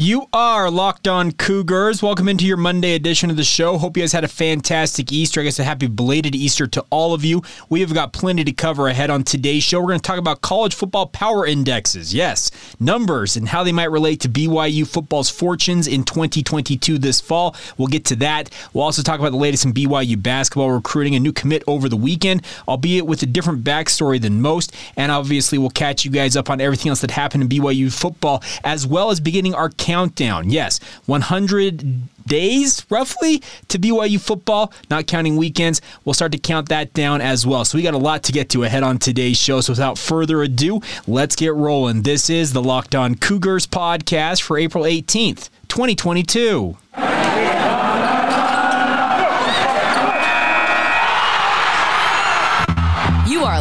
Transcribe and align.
You 0.00 0.26
are 0.32 0.70
Locked 0.70 1.08
On 1.08 1.32
Cougars. 1.32 2.04
Welcome 2.04 2.28
into 2.28 2.46
your 2.46 2.56
Monday 2.56 2.94
edition 2.94 3.30
of 3.30 3.36
the 3.36 3.42
show. 3.42 3.78
Hope 3.78 3.96
you 3.96 4.04
guys 4.04 4.12
had 4.12 4.22
a 4.22 4.28
fantastic 4.28 5.10
Easter. 5.10 5.40
I 5.40 5.42
guess 5.42 5.58
a 5.58 5.64
happy 5.64 5.88
belated 5.88 6.36
Easter 6.36 6.68
to 6.68 6.84
all 6.90 7.14
of 7.14 7.24
you. 7.24 7.42
We 7.68 7.80
have 7.80 7.92
got 7.92 8.12
plenty 8.12 8.44
to 8.44 8.52
cover 8.52 8.86
ahead 8.86 9.10
on 9.10 9.24
today's 9.24 9.64
show. 9.64 9.80
We're 9.80 9.88
going 9.88 9.98
to 9.98 10.06
talk 10.06 10.20
about 10.20 10.40
college 10.40 10.76
football 10.76 11.06
power 11.06 11.44
indexes. 11.44 12.14
Yes, 12.14 12.52
numbers 12.78 13.36
and 13.36 13.48
how 13.48 13.64
they 13.64 13.72
might 13.72 13.90
relate 13.90 14.20
to 14.20 14.28
BYU 14.28 14.86
football's 14.86 15.30
fortunes 15.30 15.88
in 15.88 16.04
2022 16.04 16.98
this 16.98 17.20
fall. 17.20 17.56
We'll 17.76 17.88
get 17.88 18.04
to 18.04 18.16
that. 18.16 18.50
We'll 18.72 18.84
also 18.84 19.02
talk 19.02 19.18
about 19.18 19.32
the 19.32 19.36
latest 19.36 19.64
in 19.64 19.72
BYU 19.72 20.22
basketball 20.22 20.70
recruiting, 20.70 21.16
a 21.16 21.18
new 21.18 21.32
commit 21.32 21.64
over 21.66 21.88
the 21.88 21.96
weekend, 21.96 22.46
albeit 22.68 23.04
with 23.04 23.20
a 23.24 23.26
different 23.26 23.64
backstory 23.64 24.22
than 24.22 24.40
most. 24.40 24.72
And 24.96 25.10
obviously, 25.10 25.58
we'll 25.58 25.70
catch 25.70 26.04
you 26.04 26.12
guys 26.12 26.36
up 26.36 26.50
on 26.50 26.60
everything 26.60 26.88
else 26.88 27.00
that 27.00 27.10
happened 27.10 27.42
in 27.42 27.48
BYU 27.48 27.92
football, 27.92 28.44
as 28.62 28.86
well 28.86 29.10
as 29.10 29.18
beginning 29.18 29.56
our 29.56 29.70
countdown. 29.88 30.50
Yes, 30.50 30.80
100 31.06 32.26
days 32.26 32.84
roughly 32.90 33.42
to 33.68 33.78
BYU 33.78 34.20
football, 34.20 34.70
not 34.90 35.06
counting 35.06 35.36
weekends. 35.36 35.80
We'll 36.04 36.12
start 36.12 36.32
to 36.32 36.38
count 36.38 36.68
that 36.68 36.92
down 36.92 37.22
as 37.22 37.46
well. 37.46 37.64
So 37.64 37.78
we 37.78 37.82
got 37.82 37.94
a 37.94 37.98
lot 37.98 38.22
to 38.24 38.32
get 38.32 38.50
to 38.50 38.64
ahead 38.64 38.82
on 38.82 38.98
today's 38.98 39.38
show. 39.38 39.62
So 39.62 39.72
without 39.72 39.96
further 39.96 40.42
ado, 40.42 40.82
let's 41.06 41.36
get 41.36 41.54
rolling. 41.54 42.02
This 42.02 42.28
is 42.28 42.52
the 42.52 42.62
Locked 42.62 42.94
On 42.94 43.14
Cougars 43.14 43.66
podcast 43.66 44.42
for 44.42 44.58
April 44.58 44.84
18th, 44.84 45.48
2022. 45.68 46.76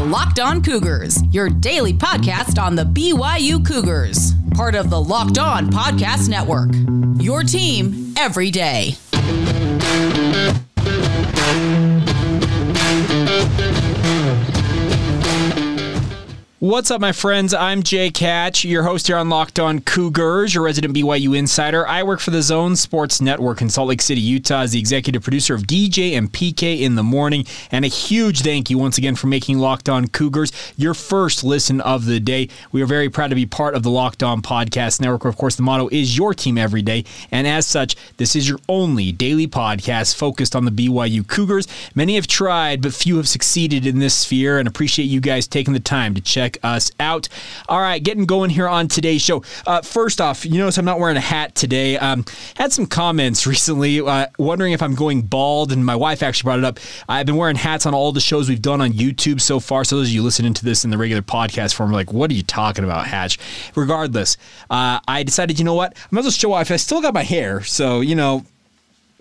Locked 0.08 0.40
On 0.40 0.64
Cougars, 0.64 1.22
your 1.32 1.50
daily 1.50 1.92
podcast 1.92 2.58
on 2.64 2.76
the 2.76 2.86
BYU 2.86 3.60
Cougars, 3.68 4.32
part 4.56 4.74
of 4.74 4.90
the 4.90 5.04
Locked 5.04 5.38
On 5.38 5.68
Podcast 5.70 6.30
Network. 6.30 6.70
Your 7.22 7.44
team 7.44 8.14
every 8.16 8.50
day. 8.50 8.96
What's 16.68 16.92
up, 16.92 17.00
my 17.00 17.14
friends? 17.14 17.54
I'm 17.54 17.82
Jake 17.82 18.18
Hatch, 18.18 18.66
your 18.66 18.84
host 18.84 19.08
here 19.08 19.16
on 19.16 19.30
Locked 19.30 19.58
On 19.58 19.80
Cougars, 19.80 20.54
your 20.54 20.66
resident 20.66 20.94
BYU 20.94 21.38
insider. 21.38 21.88
I 21.88 22.04
work 22.04 22.20
for 22.20 22.32
the 22.32 22.42
Zone 22.42 22.76
Sports 22.76 23.22
Network 23.22 23.62
in 23.62 23.70
Salt 23.70 23.88
Lake 23.88 24.02
City, 24.02 24.20
Utah, 24.20 24.64
as 24.64 24.74
the 24.74 24.80
executive 24.80 25.24
producer 25.24 25.56
of 25.56 25.62
DJ 25.62 26.18
and 26.18 26.30
PK 26.30 26.82
in 26.82 26.96
the 26.96 27.04
morning. 27.04 27.46
And 27.72 27.86
a 27.86 27.88
huge 27.88 28.42
thank 28.42 28.70
you 28.70 28.78
once 28.78 28.98
again 28.98 29.16
for 29.16 29.28
making 29.28 29.60
Locked 29.60 29.88
On 29.88 30.10
Cougars 30.10 30.52
your 30.76 30.94
first 30.94 31.42
listen 31.42 31.80
of 31.80 32.04
the 32.04 32.20
day. 32.20 32.50
We 32.74 32.82
are 32.82 32.86
very 32.86 33.10
proud 33.10 33.30
to 33.30 33.36
be 33.36 33.46
part 33.46 33.74
of 33.74 33.84
the 33.84 33.90
Locked 33.90 34.22
On 34.22 34.42
Podcast 34.42 35.00
Network. 35.00 35.24
Of 35.24 35.38
course, 35.38 35.56
the 35.56 35.64
motto 35.64 35.88
is 35.90 36.18
your 36.18 36.34
team 36.34 36.58
every 36.58 36.82
day. 36.82 37.06
And 37.32 37.48
as 37.48 37.66
such, 37.66 37.96
this 38.18 38.36
is 38.36 38.50
your 38.50 38.60
only 38.68 39.14
daily 39.14 39.48
podcast 39.48 40.18
focused 40.18 40.54
on 40.54 40.66
the 40.66 40.72
BYU 40.72 41.26
Cougars. 41.26 41.66
Many 41.96 42.16
have 42.16 42.28
tried, 42.28 42.82
but 42.82 42.94
few 42.94 43.16
have 43.16 43.30
succeeded 43.30 43.88
in 43.88 44.00
this 44.00 44.16
sphere, 44.16 44.60
and 44.60 44.68
appreciate 44.68 45.06
you 45.06 45.22
guys 45.22 45.48
taking 45.48 45.74
the 45.74 45.80
time 45.80 46.14
to 46.14 46.20
check 46.20 46.57
us 46.64 46.92
out. 47.00 47.28
All 47.68 47.80
right, 47.80 48.02
getting 48.02 48.26
going 48.26 48.50
here 48.50 48.68
on 48.68 48.88
today's 48.88 49.22
show. 49.22 49.44
Uh, 49.66 49.82
first 49.82 50.22
off, 50.22 50.46
you 50.46 50.58
notice 50.58 50.78
I'm 50.78 50.86
not 50.86 51.00
wearing 51.00 51.18
a 51.18 51.22
hat 51.22 51.56
today. 51.56 51.98
Um, 51.98 52.26
had 52.56 52.72
some 52.74 52.86
comments 52.86 53.48
recently 53.48 54.02
uh, 54.02 54.28
wondering 54.38 54.74
if 54.74 54.82
I'm 54.82 54.96
going 54.96 55.22
bald, 55.22 55.72
and 55.72 55.86
my 55.86 55.96
wife 55.96 56.24
actually 56.24 56.48
brought 56.48 56.60
it 56.60 56.66
up. 56.66 56.80
I've 57.08 57.26
been 57.26 57.38
wearing 57.38 57.56
hats 57.56 57.86
on 57.86 57.94
all 57.94 58.12
the 58.12 58.20
shows 58.20 58.50
we've 58.50 58.62
done 58.62 58.82
on 58.82 58.92
YouTube 58.92 59.42
so 59.42 59.60
far. 59.60 59.84
So 59.84 59.98
those 59.98 60.08
of 60.08 60.14
you 60.14 60.24
listening 60.24 60.54
to 60.54 60.66
this 60.66 60.84
in 60.84 60.92
the 60.92 60.98
regular 60.98 61.22
podcast 61.22 61.74
form 61.74 61.92
like, 61.92 62.12
what 62.12 62.30
are 62.32 62.36
you 62.36 62.44
talking 62.44 62.84
about, 62.84 63.08
Hatch? 63.08 63.38
Regardless, 63.76 64.38
uh, 64.70 65.00
I 65.08 65.24
decided, 65.24 65.60
you 65.60 65.66
know 65.66 65.74
what? 65.74 65.98
I 65.98 66.08
might 66.12 66.20
as 66.20 66.26
well 66.26 66.32
show 66.32 66.54
off. 66.54 66.72
I 66.72 66.76
still 66.78 67.02
got 67.02 67.14
my 67.14 67.24
hair, 67.24 67.64
so 67.64 68.02
you 68.02 68.16
know 68.16 68.46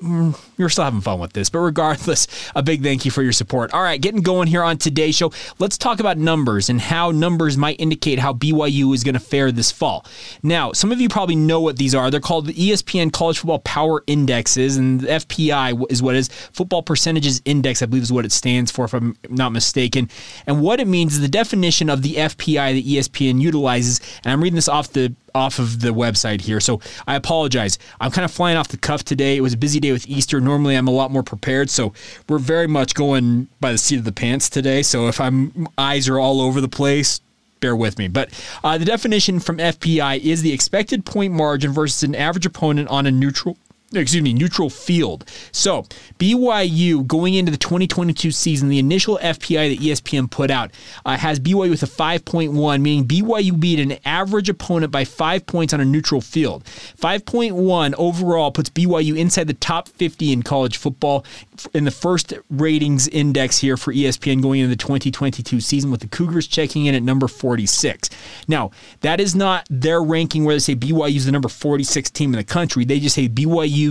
Mm, 0.02 0.38
you're 0.58 0.68
still 0.68 0.84
having 0.84 1.00
fun 1.00 1.18
with 1.18 1.32
this. 1.32 1.48
But 1.48 1.60
regardless, 1.60 2.26
a 2.54 2.62
big 2.62 2.82
thank 2.82 3.06
you 3.06 3.10
for 3.10 3.22
your 3.22 3.32
support. 3.32 3.72
All 3.72 3.82
right, 3.82 3.98
getting 3.98 4.20
going 4.20 4.46
here 4.46 4.62
on 4.62 4.76
today's 4.76 5.16
show. 5.16 5.32
Let's 5.58 5.78
talk 5.78 6.00
about 6.00 6.18
numbers 6.18 6.68
and 6.68 6.78
how 6.78 7.12
numbers 7.12 7.56
might 7.56 7.80
indicate 7.80 8.18
how 8.18 8.34
BYU 8.34 8.94
is 8.94 9.04
going 9.04 9.14
to 9.14 9.20
fare 9.20 9.50
this 9.50 9.72
fall. 9.72 10.04
Now, 10.42 10.72
some 10.72 10.92
of 10.92 11.00
you 11.00 11.08
probably 11.08 11.36
know 11.36 11.60
what 11.60 11.78
these 11.78 11.94
are. 11.94 12.10
They're 12.10 12.20
called 12.20 12.46
the 12.46 12.52
ESPN 12.52 13.10
College 13.10 13.38
Football 13.38 13.60
Power 13.60 14.04
Indexes, 14.06 14.76
and 14.76 15.00
the 15.00 15.06
FPI 15.06 15.90
is 15.90 16.02
what 16.02 16.14
is 16.14 16.28
Football 16.28 16.82
Percentages 16.82 17.40
Index, 17.46 17.80
I 17.80 17.86
believe 17.86 18.02
is 18.02 18.12
what 18.12 18.26
it 18.26 18.32
stands 18.32 18.70
for, 18.70 18.84
if 18.84 18.92
I'm 18.92 19.16
not 19.30 19.52
mistaken. 19.52 20.10
And 20.46 20.60
what 20.60 20.78
it 20.78 20.88
means 20.88 21.14
is 21.14 21.20
the 21.22 21.28
definition 21.28 21.88
of 21.88 22.02
the 22.02 22.16
FPI 22.16 22.74
that 22.74 22.86
ESPN 22.86 23.40
utilizes, 23.40 24.00
and 24.24 24.32
I'm 24.32 24.42
reading 24.42 24.56
this 24.56 24.68
off 24.68 24.92
the 24.92 25.14
off 25.36 25.58
of 25.58 25.80
the 25.80 25.90
website 25.90 26.40
here. 26.40 26.60
So 26.60 26.80
I 27.06 27.14
apologize. 27.14 27.78
I'm 28.00 28.10
kind 28.10 28.24
of 28.24 28.30
flying 28.30 28.56
off 28.56 28.68
the 28.68 28.78
cuff 28.78 29.04
today. 29.04 29.36
It 29.36 29.42
was 29.42 29.52
a 29.52 29.58
busy 29.58 29.78
day 29.78 29.92
with 29.92 30.08
Easter. 30.08 30.40
Normally 30.40 30.74
I'm 30.74 30.88
a 30.88 30.92
lot 30.92 31.10
more 31.10 31.22
prepared. 31.22 31.68
So 31.70 31.92
we're 32.28 32.38
very 32.38 32.66
much 32.66 32.94
going 32.94 33.48
by 33.60 33.72
the 33.72 33.78
seat 33.78 33.98
of 33.98 34.04
the 34.04 34.12
pants 34.12 34.48
today. 34.48 34.82
So 34.82 35.08
if 35.08 35.20
I'm 35.20 35.68
eyes 35.76 36.08
are 36.08 36.18
all 36.18 36.40
over 36.40 36.60
the 36.60 36.68
place, 36.68 37.20
bear 37.60 37.76
with 37.76 37.98
me. 37.98 38.08
But 38.08 38.30
uh, 38.64 38.78
the 38.78 38.84
definition 38.84 39.40
from 39.40 39.58
FPI 39.58 40.20
is 40.20 40.42
the 40.42 40.52
expected 40.52 41.04
point 41.04 41.32
margin 41.32 41.72
versus 41.72 42.02
an 42.02 42.14
average 42.14 42.46
opponent 42.46 42.88
on 42.88 43.06
a 43.06 43.10
neutral 43.10 43.56
excuse 43.94 44.22
me, 44.22 44.32
neutral 44.32 44.68
field. 44.68 45.24
So 45.52 45.84
BYU 46.18 47.06
going 47.06 47.34
into 47.34 47.52
the 47.52 47.58
2022 47.58 48.30
season, 48.30 48.68
the 48.68 48.78
initial 48.78 49.18
FPI 49.22 49.76
that 49.76 49.84
ESPN 49.84 50.30
put 50.30 50.50
out 50.50 50.72
uh, 51.04 51.16
has 51.16 51.38
BYU 51.38 51.70
with 51.70 51.82
a 51.82 51.86
5.1, 51.86 52.80
meaning 52.80 53.06
BYU 53.06 53.58
beat 53.58 53.78
an 53.78 53.98
average 54.04 54.48
opponent 54.48 54.90
by 54.90 55.04
five 55.04 55.46
points 55.46 55.72
on 55.72 55.80
a 55.80 55.84
neutral 55.84 56.20
field. 56.20 56.64
5.1 56.64 57.94
overall 57.96 58.50
puts 58.50 58.70
BYU 58.70 59.16
inside 59.16 59.46
the 59.46 59.54
top 59.54 59.88
50 59.88 60.32
in 60.32 60.42
college 60.42 60.76
football 60.76 61.24
in 61.72 61.84
the 61.84 61.90
first 61.90 62.34
ratings 62.50 63.08
index 63.08 63.58
here 63.58 63.76
for 63.76 63.92
ESPN 63.92 64.42
going 64.42 64.60
into 64.60 64.70
the 64.70 64.76
2022 64.76 65.60
season, 65.60 65.90
with 65.90 66.00
the 66.00 66.08
Cougars 66.08 66.46
checking 66.46 66.86
in 66.86 66.94
at 66.94 67.02
number 67.02 67.28
46. 67.28 68.10
Now, 68.48 68.70
that 69.00 69.20
is 69.20 69.34
not 69.34 69.66
their 69.70 70.02
ranking 70.02 70.44
where 70.44 70.54
they 70.54 70.60
say 70.60 70.74
BYU 70.74 71.16
is 71.16 71.26
the 71.26 71.32
number 71.32 71.48
46 71.48 72.10
team 72.10 72.32
in 72.32 72.38
the 72.38 72.44
country. 72.44 72.84
They 72.84 73.00
just 73.00 73.14
say 73.14 73.28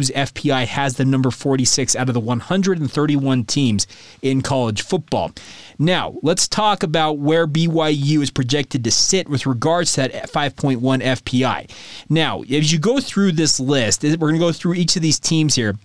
FPI 0.02 0.66
has 0.66 0.96
the 0.96 1.06
number 1.06 1.32
46 1.32 1.96
out 1.96 2.08
of 2.10 2.14
the 2.14 2.20
131 2.20 3.46
teams 3.46 3.88
in 4.22 4.42
college 4.42 4.82
football. 4.82 5.32
Now, 5.78 6.16
let's 6.22 6.48
talk 6.48 6.84
about 6.84 7.18
where 7.18 7.48
BYU 7.48 8.22
is 8.22 8.32
projected 8.32 8.84
to 8.84 8.92
sit 8.92 9.28
with 9.30 9.46
regards 9.46 9.94
to 9.94 10.02
that 10.02 10.32
5.1 10.32 10.80
FPI. 10.80 11.70
Now, 12.10 12.42
as 12.42 12.72
you 12.72 12.80
go 12.80 13.00
through 13.00 13.34
this 13.34 13.60
list, 13.60 14.04
we're 14.04 14.18
going 14.18 14.34
to 14.34 14.40
go 14.40 14.52
through 14.52 14.76
each 14.76 14.96
of 14.96 15.02
these 15.02 15.20
teams 15.20 15.56
here 15.56 15.76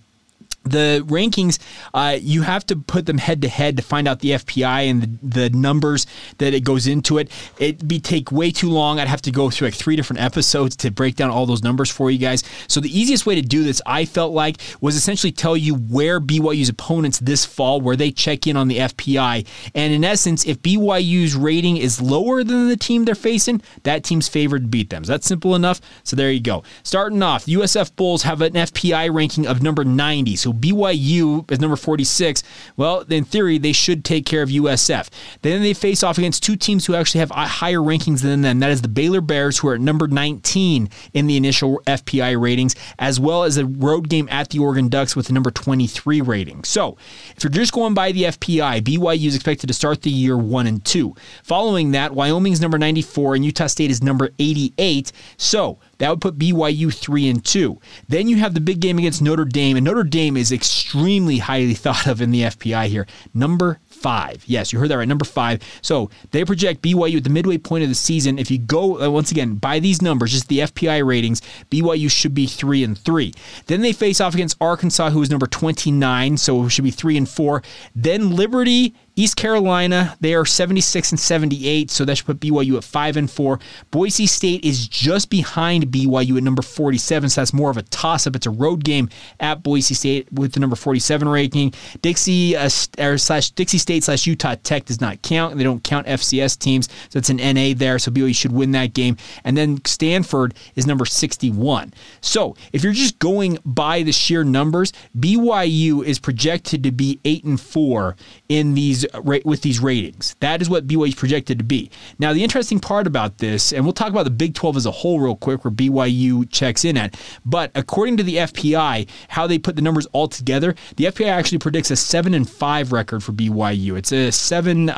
the 0.63 1.03
rankings 1.07 1.59
uh, 1.93 2.17
you 2.21 2.43
have 2.43 2.65
to 2.67 2.75
put 2.75 3.05
them 3.05 3.17
head 3.17 3.41
to 3.41 3.49
head 3.49 3.77
to 3.77 3.83
find 3.83 4.07
out 4.07 4.19
the 4.19 4.31
fpi 4.31 4.89
and 4.89 5.01
the, 5.01 5.49
the 5.49 5.49
numbers 5.57 6.05
that 6.37 6.53
it 6.53 6.63
goes 6.63 6.87
into 6.87 7.17
it. 7.17 7.31
It'd 7.57 7.87
be 7.87 7.99
take 7.99 8.31
way 8.31 8.51
too 8.51 8.69
long. 8.69 8.99
I'd 8.99 9.07
have 9.07 9.21
to 9.23 9.31
go 9.31 9.49
through 9.49 9.67
like 9.67 9.73
three 9.73 9.95
different 9.95 10.21
episodes 10.21 10.75
to 10.77 10.91
break 10.91 11.15
down 11.15 11.29
all 11.29 11.45
those 11.45 11.63
numbers 11.63 11.89
for 11.89 12.11
you 12.11 12.17
guys. 12.17 12.43
So 12.67 12.79
the 12.79 12.97
easiest 12.97 13.25
way 13.25 13.35
to 13.35 13.41
do 13.41 13.63
this 13.63 13.81
i 13.85 14.05
felt 14.05 14.33
like 14.33 14.57
was 14.81 14.95
essentially 14.95 15.31
tell 15.31 15.57
you 15.57 15.75
where 15.75 16.19
byu's 16.19 16.69
opponents 16.69 17.19
this 17.19 17.45
fall 17.45 17.81
where 17.81 17.95
they 17.95 18.11
check 18.11 18.47
in 18.47 18.55
on 18.55 18.67
the 18.67 18.77
fpi 18.77 19.45
and 19.75 19.93
in 19.93 20.03
essence 20.03 20.45
if 20.45 20.61
byu's 20.61 21.35
rating 21.35 21.77
is 21.77 22.01
lower 22.01 22.43
than 22.43 22.67
the 22.67 22.77
team 22.77 23.05
they're 23.05 23.15
facing 23.15 23.61
that 23.83 24.03
team's 24.03 24.27
favored 24.27 24.63
to 24.63 24.67
beat 24.67 24.89
them. 24.89 25.03
Is 25.03 25.09
that 25.09 25.23
simple 25.23 25.55
enough. 25.55 25.81
So 26.03 26.15
there 26.15 26.31
you 26.31 26.39
go. 26.39 26.63
Starting 26.83 27.21
off 27.23 27.45
usf 27.45 27.95
bulls 27.95 28.23
have 28.23 28.41
an 28.41 28.53
fpi 28.53 29.13
ranking 29.13 29.47
of 29.47 29.61
number 29.61 29.83
90 29.83 30.35
so 30.35 30.50
BYU 30.53 31.49
is 31.51 31.59
number 31.59 31.75
46. 31.75 32.43
Well, 32.77 33.01
in 33.01 33.23
theory, 33.23 33.57
they 33.57 33.73
should 33.73 34.03
take 34.03 34.25
care 34.25 34.41
of 34.41 34.49
USF. 34.49 35.09
Then 35.41 35.61
they 35.61 35.73
face 35.73 36.03
off 36.03 36.17
against 36.17 36.43
two 36.43 36.55
teams 36.55 36.85
who 36.85 36.95
actually 36.95 37.19
have 37.19 37.31
uh, 37.31 37.47
higher 37.47 37.79
rankings 37.79 38.21
than 38.21 38.41
them. 38.41 38.59
That 38.59 38.71
is 38.71 38.81
the 38.81 38.87
Baylor 38.87 39.21
Bears, 39.21 39.57
who 39.59 39.69
are 39.69 39.75
at 39.75 39.81
number 39.81 40.07
19 40.07 40.89
in 41.13 41.27
the 41.27 41.37
initial 41.37 41.81
FPI 41.87 42.39
ratings, 42.39 42.75
as 42.99 43.19
well 43.19 43.43
as 43.43 43.57
a 43.57 43.65
road 43.65 44.09
game 44.09 44.27
at 44.29 44.49
the 44.49 44.59
Oregon 44.59 44.89
Ducks 44.89 45.15
with 45.15 45.29
a 45.29 45.33
number 45.33 45.51
23 45.51 46.21
rating. 46.21 46.63
So, 46.63 46.97
if 47.35 47.43
you're 47.43 47.51
just 47.51 47.73
going 47.73 47.93
by 47.93 48.11
the 48.11 48.23
FPI, 48.23 48.81
BYU 48.81 49.27
is 49.27 49.35
expected 49.35 49.67
to 49.67 49.73
start 49.73 50.01
the 50.01 50.09
year 50.09 50.37
1 50.37 50.67
and 50.67 50.83
2. 50.83 51.15
Following 51.43 51.91
that, 51.91 52.13
Wyoming's 52.13 52.61
number 52.61 52.77
94 52.77 53.35
and 53.35 53.45
Utah 53.45 53.67
State 53.67 53.91
is 53.91 54.03
number 54.03 54.29
88. 54.39 55.11
So, 55.37 55.79
that 56.01 56.09
would 56.09 56.19
put 56.19 56.39
BYU 56.39 56.91
3 56.91 57.29
and 57.29 57.45
2. 57.45 57.79
Then 58.09 58.27
you 58.27 58.37
have 58.37 58.55
the 58.55 58.59
big 58.59 58.79
game 58.79 58.97
against 58.97 59.21
Notre 59.21 59.45
Dame, 59.45 59.77
and 59.77 59.85
Notre 59.85 60.03
Dame 60.03 60.35
is 60.35 60.51
extremely 60.51 61.37
highly 61.37 61.73
thought 61.75 62.07
of 62.07 62.21
in 62.21 62.31
the 62.31 62.41
FPI 62.41 62.87
here. 62.87 63.05
Number 63.35 63.79
five. 63.85 64.43
Yes, 64.47 64.73
you 64.73 64.79
heard 64.79 64.89
that 64.89 64.97
right. 64.97 65.07
Number 65.07 65.25
five. 65.25 65.61
So 65.83 66.09
they 66.31 66.43
project 66.43 66.81
BYU 66.81 67.17
at 67.17 67.23
the 67.23 67.29
midway 67.29 67.59
point 67.59 67.83
of 67.83 67.89
the 67.89 67.95
season. 67.95 68.39
If 68.39 68.49
you 68.49 68.57
go 68.57 68.99
uh, 68.99 69.11
once 69.11 69.29
again 69.29 69.55
by 69.55 69.77
these 69.77 70.01
numbers, 70.01 70.31
just 70.31 70.47
the 70.47 70.59
FPI 70.59 71.05
ratings, 71.05 71.39
BYU 71.69 72.09
should 72.09 72.33
be 72.33 72.47
three 72.47 72.83
and 72.83 72.97
three. 72.97 73.31
Then 73.67 73.81
they 73.81 73.93
face 73.93 74.19
off 74.19 74.33
against 74.33 74.57
Arkansas, 74.59 75.11
who 75.11 75.21
is 75.21 75.29
number 75.29 75.45
29, 75.45 76.37
so 76.37 76.65
it 76.65 76.69
should 76.69 76.83
be 76.83 76.89
three 76.89 77.15
and 77.15 77.29
four. 77.29 77.61
Then 77.93 78.35
Liberty 78.35 78.95
East 79.15 79.35
Carolina, 79.35 80.15
they 80.21 80.33
are 80.33 80.45
76 80.45 81.11
and 81.11 81.19
78, 81.19 81.91
so 81.91 82.05
that 82.05 82.15
should 82.15 82.25
put 82.25 82.39
BYU 82.39 82.77
at 82.77 82.83
5 82.83 83.17
and 83.17 83.29
4. 83.29 83.59
Boise 83.91 84.25
State 84.25 84.63
is 84.63 84.87
just 84.87 85.29
behind 85.29 85.87
BYU 85.87 86.37
at 86.37 86.43
number 86.43 86.61
47, 86.61 87.29
so 87.29 87.41
that's 87.41 87.53
more 87.53 87.69
of 87.69 87.77
a 87.77 87.81
toss 87.83 88.25
up. 88.25 88.35
It's 88.35 88.45
a 88.45 88.51
road 88.51 88.83
game 88.83 89.09
at 89.39 89.63
Boise 89.63 89.93
State 89.93 90.31
with 90.31 90.53
the 90.53 90.61
number 90.61 90.77
47 90.77 91.27
ranking. 91.27 91.73
Dixie 92.01 92.55
uh, 92.55 92.69
or 92.99 93.17
slash 93.17 93.51
Dixie 93.51 93.77
State 93.77 94.05
slash 94.05 94.25
Utah 94.25 94.55
Tech 94.63 94.85
does 94.85 95.01
not 95.01 95.21
count. 95.21 95.57
They 95.57 95.63
don't 95.63 95.83
count 95.83 96.07
FCS 96.07 96.57
teams, 96.57 96.87
so 97.09 97.19
it's 97.19 97.29
an 97.29 97.37
NA 97.37 97.73
there, 97.75 97.99
so 97.99 98.11
BYU 98.11 98.35
should 98.35 98.53
win 98.53 98.71
that 98.71 98.93
game. 98.93 99.17
And 99.43 99.57
then 99.57 99.83
Stanford 99.85 100.53
is 100.75 100.87
number 100.87 101.05
61. 101.05 101.93
So 102.21 102.55
if 102.71 102.83
you're 102.83 102.93
just 102.93 103.19
going 103.19 103.59
by 103.65 104.03
the 104.03 104.13
sheer 104.13 104.45
numbers, 104.45 104.93
BYU 105.17 106.05
is 106.05 106.17
projected 106.17 106.83
to 106.83 106.91
be 106.91 107.19
8 107.25 107.43
and 107.43 107.59
4 107.59 108.15
in 108.47 108.73
these 108.73 109.00
with 109.23 109.61
these 109.61 109.79
ratings. 109.79 110.35
That 110.39 110.61
is 110.61 110.69
what 110.69 110.87
BYU 110.87 111.09
is 111.09 111.15
projected 111.15 111.57
to 111.59 111.63
be. 111.63 111.89
Now, 112.19 112.33
the 112.33 112.43
interesting 112.43 112.79
part 112.79 113.07
about 113.07 113.39
this, 113.39 113.73
and 113.73 113.83
we'll 113.83 113.93
talk 113.93 114.09
about 114.09 114.23
the 114.23 114.31
Big 114.31 114.53
12 114.53 114.77
as 114.77 114.85
a 114.85 114.91
whole 114.91 115.19
real 115.19 115.35
quick, 115.35 115.63
where 115.63 115.71
BYU 115.71 116.49
checks 116.51 116.85
in 116.85 116.97
at, 116.97 117.19
but 117.45 117.71
according 117.75 118.17
to 118.17 118.23
the 118.23 118.37
FPI, 118.37 119.07
how 119.29 119.47
they 119.47 119.57
put 119.57 119.75
the 119.75 119.81
numbers 119.81 120.07
all 120.07 120.27
together, 120.27 120.75
the 120.95 121.05
FPI 121.05 121.27
actually 121.27 121.57
predicts 121.57 121.91
a 121.91 121.95
7 121.95 122.33
and 122.33 122.49
5 122.49 122.91
record 122.91 123.23
for 123.23 123.31
BYU. 123.31 123.97
It's 123.97 124.11
a 124.11 124.29
7.0 124.29 124.91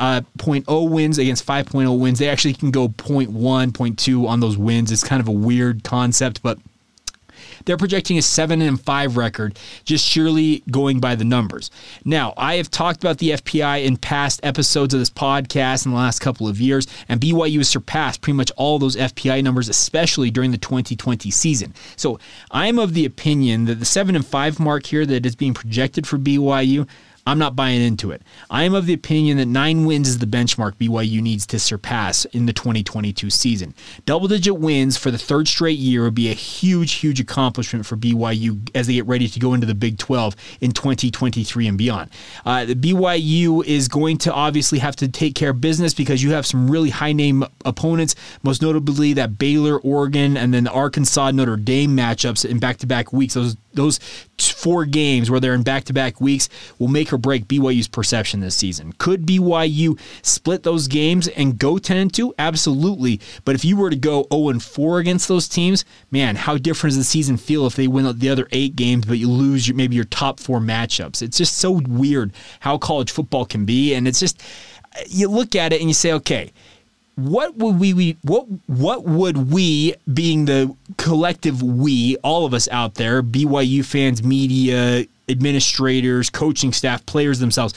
uh, 0.68 0.82
wins 0.84 1.18
against 1.18 1.46
5.0 1.46 1.98
wins. 1.98 2.18
They 2.18 2.28
actually 2.28 2.54
can 2.54 2.70
go 2.70 2.88
0.1, 2.88 3.72
0.2 3.72 4.28
on 4.28 4.40
those 4.40 4.56
wins. 4.56 4.92
It's 4.92 5.04
kind 5.04 5.20
of 5.20 5.28
a 5.28 5.32
weird 5.32 5.84
concept, 5.84 6.42
but 6.42 6.58
they're 7.64 7.76
projecting 7.76 8.18
a 8.18 8.22
7 8.22 8.60
and 8.60 8.80
5 8.80 9.16
record, 9.16 9.58
just 9.84 10.04
surely 10.04 10.62
going 10.70 11.00
by 11.00 11.14
the 11.14 11.24
numbers. 11.24 11.70
Now, 12.04 12.34
I 12.36 12.56
have 12.56 12.70
talked 12.70 13.02
about 13.02 13.18
the 13.18 13.30
FPI 13.30 13.84
in 13.84 13.96
past 13.96 14.40
episodes 14.42 14.94
of 14.94 15.00
this 15.00 15.10
podcast 15.10 15.86
in 15.86 15.92
the 15.92 15.98
last 15.98 16.20
couple 16.20 16.48
of 16.48 16.60
years, 16.60 16.86
and 17.08 17.20
BYU 17.20 17.58
has 17.58 17.68
surpassed 17.68 18.20
pretty 18.20 18.36
much 18.36 18.50
all 18.56 18.78
those 18.78 18.96
FPI 18.96 19.42
numbers, 19.42 19.68
especially 19.68 20.30
during 20.30 20.50
the 20.50 20.58
2020 20.58 21.30
season. 21.30 21.74
So 21.96 22.18
I'm 22.50 22.78
of 22.78 22.94
the 22.94 23.04
opinion 23.04 23.64
that 23.66 23.78
the 23.78 23.84
7 23.84 24.14
and 24.14 24.26
5 24.26 24.60
mark 24.60 24.86
here 24.86 25.06
that 25.06 25.26
is 25.26 25.36
being 25.36 25.54
projected 25.54 26.06
for 26.06 26.18
BYU. 26.18 26.88
I'm 27.26 27.38
not 27.38 27.56
buying 27.56 27.80
into 27.80 28.10
it. 28.10 28.22
I 28.50 28.64
am 28.64 28.74
of 28.74 28.84
the 28.86 28.92
opinion 28.92 29.38
that 29.38 29.46
nine 29.46 29.86
wins 29.86 30.08
is 30.08 30.18
the 30.18 30.26
benchmark 30.26 30.74
BYU 30.74 31.22
needs 31.22 31.46
to 31.46 31.58
surpass 31.58 32.26
in 32.26 32.44
the 32.44 32.52
2022 32.52 33.30
season. 33.30 33.74
Double 34.04 34.28
digit 34.28 34.58
wins 34.58 34.98
for 34.98 35.10
the 35.10 35.16
third 35.16 35.48
straight 35.48 35.78
year 35.78 36.02
would 36.02 36.14
be 36.14 36.30
a 36.30 36.34
huge, 36.34 36.92
huge 36.92 37.20
accomplishment 37.20 37.86
for 37.86 37.96
BYU 37.96 38.68
as 38.74 38.86
they 38.86 38.94
get 38.94 39.06
ready 39.06 39.26
to 39.26 39.40
go 39.40 39.54
into 39.54 39.66
the 39.66 39.74
Big 39.74 39.98
12 39.98 40.36
in 40.60 40.72
2023 40.72 41.66
and 41.66 41.78
beyond. 41.78 42.10
Uh, 42.44 42.66
the 42.66 42.74
BYU 42.74 43.64
is 43.64 43.88
going 43.88 44.18
to 44.18 44.32
obviously 44.32 44.78
have 44.80 44.96
to 44.96 45.08
take 45.08 45.34
care 45.34 45.50
of 45.50 45.60
business 45.62 45.94
because 45.94 46.22
you 46.22 46.32
have 46.32 46.44
some 46.44 46.70
really 46.70 46.90
high 46.90 47.12
name 47.12 47.44
opponents, 47.64 48.14
most 48.42 48.60
notably 48.60 49.14
that 49.14 49.38
Baylor, 49.38 49.78
Oregon, 49.78 50.36
and 50.36 50.52
then 50.52 50.64
the 50.64 50.72
Arkansas 50.72 51.30
Notre 51.30 51.56
Dame 51.56 51.96
matchups 51.96 52.44
in 52.44 52.58
back 52.58 52.76
to 52.78 52.86
back 52.86 53.12
weeks. 53.12 53.34
Those 53.34 53.56
those 53.74 53.98
four 54.38 54.84
games 54.84 55.30
where 55.30 55.40
they're 55.40 55.54
in 55.54 55.62
back 55.62 55.84
to 55.84 55.92
back 55.92 56.20
weeks 56.20 56.48
will 56.78 56.88
make 56.88 57.12
or 57.12 57.18
break 57.18 57.46
BYU's 57.46 57.88
perception 57.88 58.40
this 58.40 58.56
season. 58.56 58.92
Could 58.98 59.26
BYU 59.26 59.98
split 60.22 60.62
those 60.62 60.88
games 60.88 61.28
and 61.28 61.58
go 61.58 61.78
10 61.78 62.10
2? 62.10 62.34
Absolutely. 62.38 63.20
But 63.44 63.54
if 63.54 63.64
you 63.64 63.76
were 63.76 63.90
to 63.90 63.96
go 63.96 64.26
0 64.32 64.58
4 64.58 64.98
against 64.98 65.28
those 65.28 65.48
teams, 65.48 65.84
man, 66.10 66.36
how 66.36 66.56
different 66.56 66.92
does 66.92 66.98
the 66.98 67.04
season 67.04 67.36
feel 67.36 67.66
if 67.66 67.76
they 67.76 67.88
win 67.88 68.18
the 68.18 68.28
other 68.28 68.48
eight 68.52 68.76
games, 68.76 69.06
but 69.06 69.18
you 69.18 69.28
lose 69.28 69.68
your, 69.68 69.76
maybe 69.76 69.96
your 69.96 70.04
top 70.04 70.40
four 70.40 70.60
matchups? 70.60 71.22
It's 71.22 71.38
just 71.38 71.56
so 71.58 71.72
weird 71.72 72.32
how 72.60 72.78
college 72.78 73.10
football 73.10 73.44
can 73.44 73.64
be. 73.64 73.94
And 73.94 74.08
it's 74.08 74.20
just, 74.20 74.42
you 75.08 75.28
look 75.28 75.54
at 75.54 75.72
it 75.72 75.80
and 75.80 75.88
you 75.90 75.94
say, 75.94 76.12
okay, 76.12 76.52
what 77.16 77.56
would 77.56 77.78
we, 77.78 77.94
we 77.94 78.16
what 78.22 78.46
what 78.66 79.04
would 79.04 79.52
we 79.52 79.94
being 80.12 80.46
the 80.46 80.74
collective 80.96 81.62
we 81.62 82.16
all 82.18 82.44
of 82.44 82.52
us 82.54 82.68
out 82.70 82.94
there 82.94 83.22
BYU 83.22 83.84
fans 83.84 84.22
media 84.22 85.06
administrators 85.28 86.28
coaching 86.28 86.72
staff 86.72 87.04
players 87.06 87.38
themselves 87.38 87.74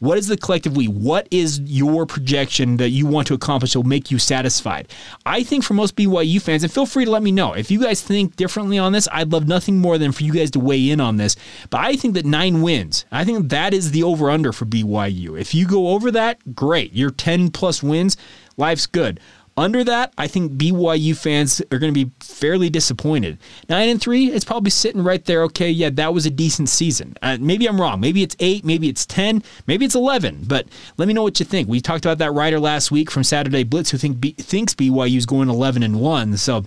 what 0.00 0.16
is 0.16 0.28
the 0.28 0.36
collective 0.38 0.76
we? 0.76 0.86
What 0.86 1.28
is 1.30 1.60
your 1.60 2.06
projection 2.06 2.78
that 2.78 2.88
you 2.88 3.06
want 3.06 3.26
to 3.26 3.34
accomplish 3.34 3.74
that 3.74 3.80
will 3.80 3.86
make 3.86 4.10
you 4.10 4.18
satisfied? 4.18 4.88
I 5.26 5.42
think 5.42 5.62
for 5.62 5.74
most 5.74 5.94
BYU 5.94 6.40
fans 6.40 6.62
and 6.62 6.72
feel 6.72 6.86
free 6.86 7.04
to 7.04 7.10
let 7.10 7.22
me 7.22 7.30
know 7.30 7.52
if 7.52 7.70
you 7.70 7.82
guys 7.82 8.00
think 8.00 8.34
differently 8.34 8.78
on 8.78 8.92
this 8.92 9.06
I'd 9.12 9.30
love 9.30 9.46
nothing 9.46 9.78
more 9.78 9.98
than 9.98 10.12
for 10.12 10.24
you 10.24 10.32
guys 10.32 10.50
to 10.52 10.60
weigh 10.60 10.90
in 10.90 11.00
on 11.00 11.18
this 11.18 11.36
but 11.68 11.80
I 11.80 11.96
think 11.96 12.14
that 12.14 12.24
9 12.24 12.62
wins 12.62 13.04
I 13.12 13.24
think 13.24 13.50
that 13.50 13.74
is 13.74 13.90
the 13.90 14.02
over 14.02 14.30
under 14.30 14.52
for 14.52 14.64
BYU 14.64 15.38
if 15.38 15.54
you 15.54 15.66
go 15.66 15.88
over 15.88 16.10
that 16.12 16.54
great 16.54 16.94
you're 16.94 17.10
10 17.10 17.50
plus 17.50 17.82
wins 17.82 18.16
life's 18.60 18.86
good. 18.86 19.18
Under 19.56 19.84
that, 19.84 20.14
I 20.16 20.26
think 20.26 20.52
BYU 20.52 21.14
fans 21.14 21.60
are 21.72 21.78
going 21.78 21.92
to 21.92 22.06
be 22.06 22.10
fairly 22.20 22.70
disappointed. 22.70 23.36
Nine 23.68 23.88
and 23.90 24.00
three, 24.00 24.26
it's 24.26 24.44
probably 24.44 24.70
sitting 24.70 25.02
right 25.02 25.22
there. 25.24 25.42
Okay, 25.42 25.68
yeah, 25.68 25.90
that 25.90 26.14
was 26.14 26.24
a 26.24 26.30
decent 26.30 26.68
season. 26.68 27.14
Uh, 27.20 27.36
maybe 27.40 27.68
I'm 27.68 27.78
wrong. 27.78 28.00
Maybe 28.00 28.22
it's 28.22 28.36
eight. 28.38 28.64
Maybe 28.64 28.88
it's 28.88 29.04
ten. 29.04 29.42
Maybe 29.66 29.84
it's 29.84 29.94
eleven. 29.94 30.44
But 30.46 30.66
let 30.96 31.08
me 31.08 31.14
know 31.14 31.22
what 31.22 31.40
you 31.40 31.44
think. 31.44 31.68
We 31.68 31.80
talked 31.80 32.06
about 32.06 32.18
that 32.18 32.32
writer 32.32 32.60
last 32.60 32.90
week 32.90 33.10
from 33.10 33.24
Saturday 33.24 33.64
Blitz 33.64 33.90
who 33.90 33.98
think 33.98 34.20
B- 34.20 34.32
thinks 34.32 34.74
BYU 34.74 35.16
is 35.16 35.26
going 35.26 35.50
eleven 35.50 35.82
and 35.82 36.00
one. 36.00 36.36
So 36.36 36.64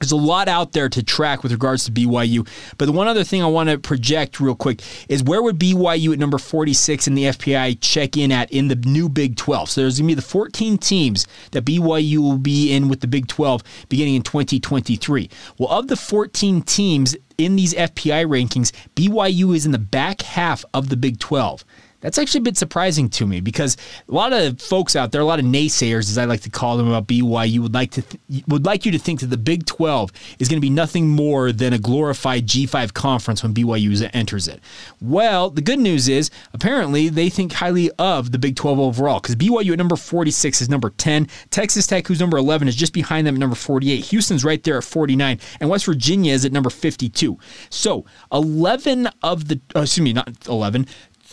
there's 0.00 0.12
a 0.12 0.16
lot 0.16 0.48
out 0.48 0.72
there 0.72 0.88
to 0.88 1.02
track 1.02 1.42
with 1.42 1.52
regards 1.52 1.84
to 1.84 1.92
BYU. 1.92 2.48
But 2.78 2.86
the 2.86 2.92
one 2.92 3.06
other 3.06 3.22
thing 3.22 3.42
I 3.42 3.46
want 3.46 3.68
to 3.68 3.78
project 3.78 4.40
real 4.40 4.54
quick 4.54 4.80
is 5.10 5.22
where 5.22 5.42
would 5.42 5.58
BYU 5.58 6.14
at 6.14 6.18
number 6.18 6.38
46 6.38 7.06
in 7.06 7.14
the 7.14 7.24
FPI 7.24 7.78
check 7.82 8.16
in 8.16 8.32
at 8.32 8.50
in 8.50 8.68
the 8.68 8.76
new 8.76 9.10
Big 9.10 9.36
12? 9.36 9.68
So 9.68 9.82
there's 9.82 9.98
going 9.98 10.08
to 10.08 10.12
be 10.12 10.14
the 10.14 10.22
14 10.22 10.78
teams 10.78 11.26
that 11.50 11.66
BYU 11.66 12.18
will 12.18 12.38
be 12.38 12.72
in 12.72 12.88
with 12.88 13.00
the 13.00 13.06
Big 13.06 13.26
12 13.26 13.62
beginning 13.90 14.14
in 14.14 14.22
2023. 14.22 15.28
Well, 15.58 15.68
of 15.68 15.88
the 15.88 15.96
14 15.96 16.62
teams 16.62 17.14
in 17.36 17.56
these 17.56 17.74
FPI 17.74 18.24
rankings, 18.24 18.72
BYU 18.94 19.54
is 19.54 19.66
in 19.66 19.72
the 19.72 19.78
back 19.78 20.22
half 20.22 20.64
of 20.72 20.88
the 20.88 20.96
Big 20.96 21.18
12. 21.18 21.62
That's 22.00 22.18
actually 22.18 22.38
a 22.38 22.42
bit 22.42 22.56
surprising 22.56 23.08
to 23.10 23.26
me 23.26 23.40
because 23.40 23.76
a 24.08 24.12
lot 24.12 24.32
of 24.32 24.60
folks 24.60 24.96
out 24.96 25.12
there, 25.12 25.20
a 25.20 25.24
lot 25.24 25.38
of 25.38 25.44
naysayers, 25.44 26.10
as 26.10 26.18
I 26.18 26.24
like 26.24 26.40
to 26.42 26.50
call 26.50 26.76
them, 26.76 26.88
about 26.88 27.06
BYU 27.06 27.60
would 27.60 27.74
like 27.74 27.90
to 27.92 28.02
th- 28.02 28.44
would 28.46 28.64
like 28.64 28.86
you 28.86 28.92
to 28.92 28.98
think 28.98 29.20
that 29.20 29.26
the 29.26 29.36
Big 29.36 29.66
12 29.66 30.10
is 30.38 30.48
going 30.48 30.56
to 30.56 30.60
be 30.60 30.70
nothing 30.70 31.08
more 31.08 31.52
than 31.52 31.72
a 31.72 31.78
glorified 31.78 32.46
G5 32.46 32.94
conference 32.94 33.42
when 33.42 33.54
BYU 33.54 34.10
enters 34.12 34.48
it. 34.48 34.60
Well, 35.00 35.50
the 35.50 35.62
good 35.62 35.78
news 35.78 36.08
is 36.08 36.30
apparently 36.52 37.08
they 37.08 37.28
think 37.28 37.52
highly 37.52 37.90
of 37.98 38.32
the 38.32 38.38
Big 38.38 38.56
12 38.56 38.78
overall 38.78 39.20
because 39.20 39.36
BYU 39.36 39.72
at 39.72 39.78
number 39.78 39.96
46 39.96 40.62
is 40.62 40.68
number 40.68 40.90
10. 40.90 41.28
Texas 41.50 41.86
Tech, 41.86 42.06
who's 42.06 42.20
number 42.20 42.36
11, 42.36 42.68
is 42.68 42.76
just 42.76 42.92
behind 42.92 43.26
them 43.26 43.34
at 43.34 43.40
number 43.40 43.56
48. 43.56 44.04
Houston's 44.06 44.44
right 44.44 44.62
there 44.62 44.78
at 44.78 44.84
49, 44.84 45.38
and 45.60 45.70
West 45.70 45.84
Virginia 45.84 46.32
is 46.32 46.44
at 46.44 46.52
number 46.52 46.70
52. 46.70 47.38
So 47.68 48.04
11 48.32 49.08
of 49.22 49.48
the, 49.48 49.60
uh, 49.74 49.80
excuse 49.80 50.04
me, 50.04 50.12
not 50.12 50.30
11. 50.48 50.86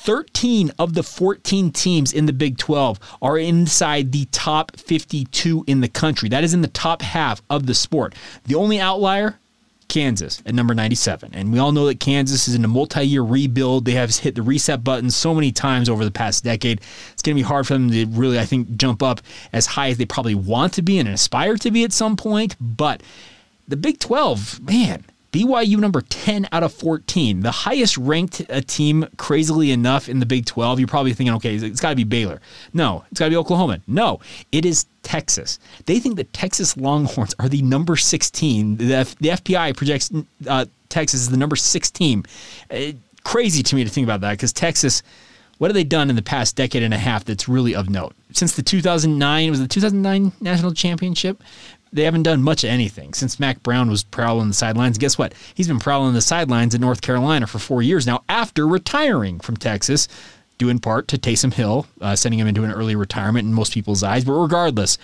13 0.08 0.72
of 0.80 0.94
the 0.94 1.04
14 1.04 1.70
teams 1.72 2.14
in 2.14 2.28
the 2.28 2.32
Big 2.32 2.58
12 2.58 2.98
are 3.22 3.38
inside 3.38 4.14
the 4.14 4.24
top 4.32 4.74
52 4.78 5.66
in 5.68 5.82
the 5.82 5.90
country. 5.90 6.30
That 6.30 6.46
is 6.46 6.54
in 6.54 6.62
the 6.62 6.70
top 6.70 7.02
half 7.02 7.42
of 7.50 7.66
the 7.66 7.74
sport. 7.74 8.16
The 8.46 8.56
only 8.56 8.80
outlier, 8.80 9.38
Kansas 9.90 10.42
at 10.46 10.56
number 10.56 10.74
97. 10.74 11.32
And 11.34 11.52
we 11.52 11.60
all 11.60 11.74
know 11.74 11.88
that 11.88 12.00
Kansas 12.00 12.48
is 12.48 12.56
in 12.56 12.64
a 12.64 12.70
multi 12.70 13.06
year 13.06 13.22
rebuild. 13.22 13.84
They 13.84 13.92
have 13.96 14.16
hit 14.16 14.36
the 14.36 14.42
reset 14.42 14.82
button 14.82 15.12
so 15.12 15.36
many 15.36 15.52
times 15.52 15.90
over 15.90 16.06
the 16.06 16.12
past 16.12 16.42
decade. 16.42 16.80
It's 17.12 17.22
going 17.22 17.36
to 17.36 17.44
be 17.44 17.46
hard 17.46 17.68
for 17.68 17.74
them 17.74 17.92
to 17.92 18.06
really, 18.06 18.40
I 18.40 18.46
think, 18.46 18.78
jump 18.78 19.04
up 19.04 19.20
as 19.52 19.66
high 19.66 19.90
as 19.90 19.98
they 19.98 20.06
probably 20.06 20.36
want 20.36 20.72
to 20.76 20.82
be 20.82 21.00
and 21.00 21.10
aspire 21.10 21.58
to 21.58 21.70
be 21.70 21.84
at 21.84 21.92
some 21.92 22.16
point. 22.16 22.56
But 22.62 23.04
the 23.68 23.76
Big 23.76 24.00
12, 24.00 24.62
man, 24.62 25.04
BYU 25.32 25.78
number 25.78 26.02
10 26.02 26.48
out 26.52 26.64
of 26.64 26.74
14, 26.74 27.42
the 27.42 27.52
highest 27.52 27.98
ranked 27.98 28.42
a 28.50 28.62
team, 28.62 29.06
crazily 29.18 29.72
enough, 29.72 30.10
in 30.10 30.20
the 30.20 30.26
Big 30.26 30.46
12. 30.46 30.80
You're 30.80 30.88
probably 30.88 31.14
thinking, 31.14 31.36
okay, 31.36 31.56
it's 31.56 31.82
got 31.82 31.90
to 31.90 31.96
be 31.96 32.04
Baylor. 32.04 32.42
No, 32.74 33.04
it's 33.12 33.20
got 33.20 33.26
to 33.26 33.32
be 33.32 33.38
Oklahoma. 33.38 33.82
No, 33.88 34.20
it 34.52 34.66
is 34.66 34.86
Texas. 35.04 35.60
They 35.86 36.00
think 36.00 36.16
the 36.16 36.24
Texas 36.26 36.78
Longhorns 36.78 37.36
are 37.40 37.50
the 37.50 37.62
number 37.62 37.96
16. 37.96 38.78
The, 38.78 38.94
F- 38.94 39.16
the 39.18 39.74
projects 39.76 40.12
uh, 40.48 40.66
Texas 40.90 41.22
is 41.22 41.30
the 41.30 41.38
number 41.38 41.56
six 41.56 41.92
team. 41.92 42.24
Uh, 42.72 42.94
crazy 43.24 43.64
to 43.64 43.76
me 43.76 43.84
to 43.84 43.90
think 43.90 44.06
about 44.06 44.22
that 44.22 44.32
because 44.32 44.54
Texas, 44.54 45.04
what 45.58 45.70
have 45.70 45.76
they 45.76 45.84
done 45.84 46.10
in 46.10 46.16
the 46.16 46.22
past 46.22 46.56
decade 46.56 46.84
and 46.84 46.94
a 46.94 46.98
half 46.98 47.26
that's 47.26 47.48
really 47.48 47.76
of 47.76 47.90
note? 47.90 48.14
Since 48.32 48.56
the 48.56 48.64
2009, 48.64 49.50
was 49.50 49.60
the 49.60 49.68
2009 49.68 50.32
national 50.40 50.74
championship? 50.74 51.44
They 51.92 52.04
haven't 52.04 52.24
done 52.24 52.44
much 52.44 52.64
of 52.64 52.70
anything 52.70 53.14
since 53.14 53.40
Mack 53.40 53.64
Brown 53.64 53.90
was 53.90 54.04
prowling 54.04 54.50
the 54.50 54.54
sidelines. 54.54 54.98
Guess 54.98 55.18
what? 55.18 55.34
He's 55.54 55.68
been 55.68 55.80
prowling 55.80 56.14
the 56.14 56.22
sidelines 56.22 56.76
in 56.76 56.82
North 56.82 57.02
Carolina 57.02 57.48
for 57.48 57.60
four 57.60 57.82
years 57.82 58.06
now 58.06 58.24
after 58.28 58.68
retiring 58.68 59.40
from 59.40 59.58
Texas, 59.58 60.08
due 60.58 60.70
in 60.70 60.80
part 60.80 61.08
to 61.10 61.18
Taysom 61.18 61.54
Hill, 61.54 61.88
uh, 62.02 62.16
sending 62.16 62.40
him 62.40 62.48
into 62.48 62.64
an 62.64 62.72
early 62.72 62.96
retirement 62.96 63.48
in 63.48 63.54
most 63.54 63.74
people's 63.74 64.04
eyes. 64.04 64.26
But 64.26 64.34
regardless, 64.34 64.98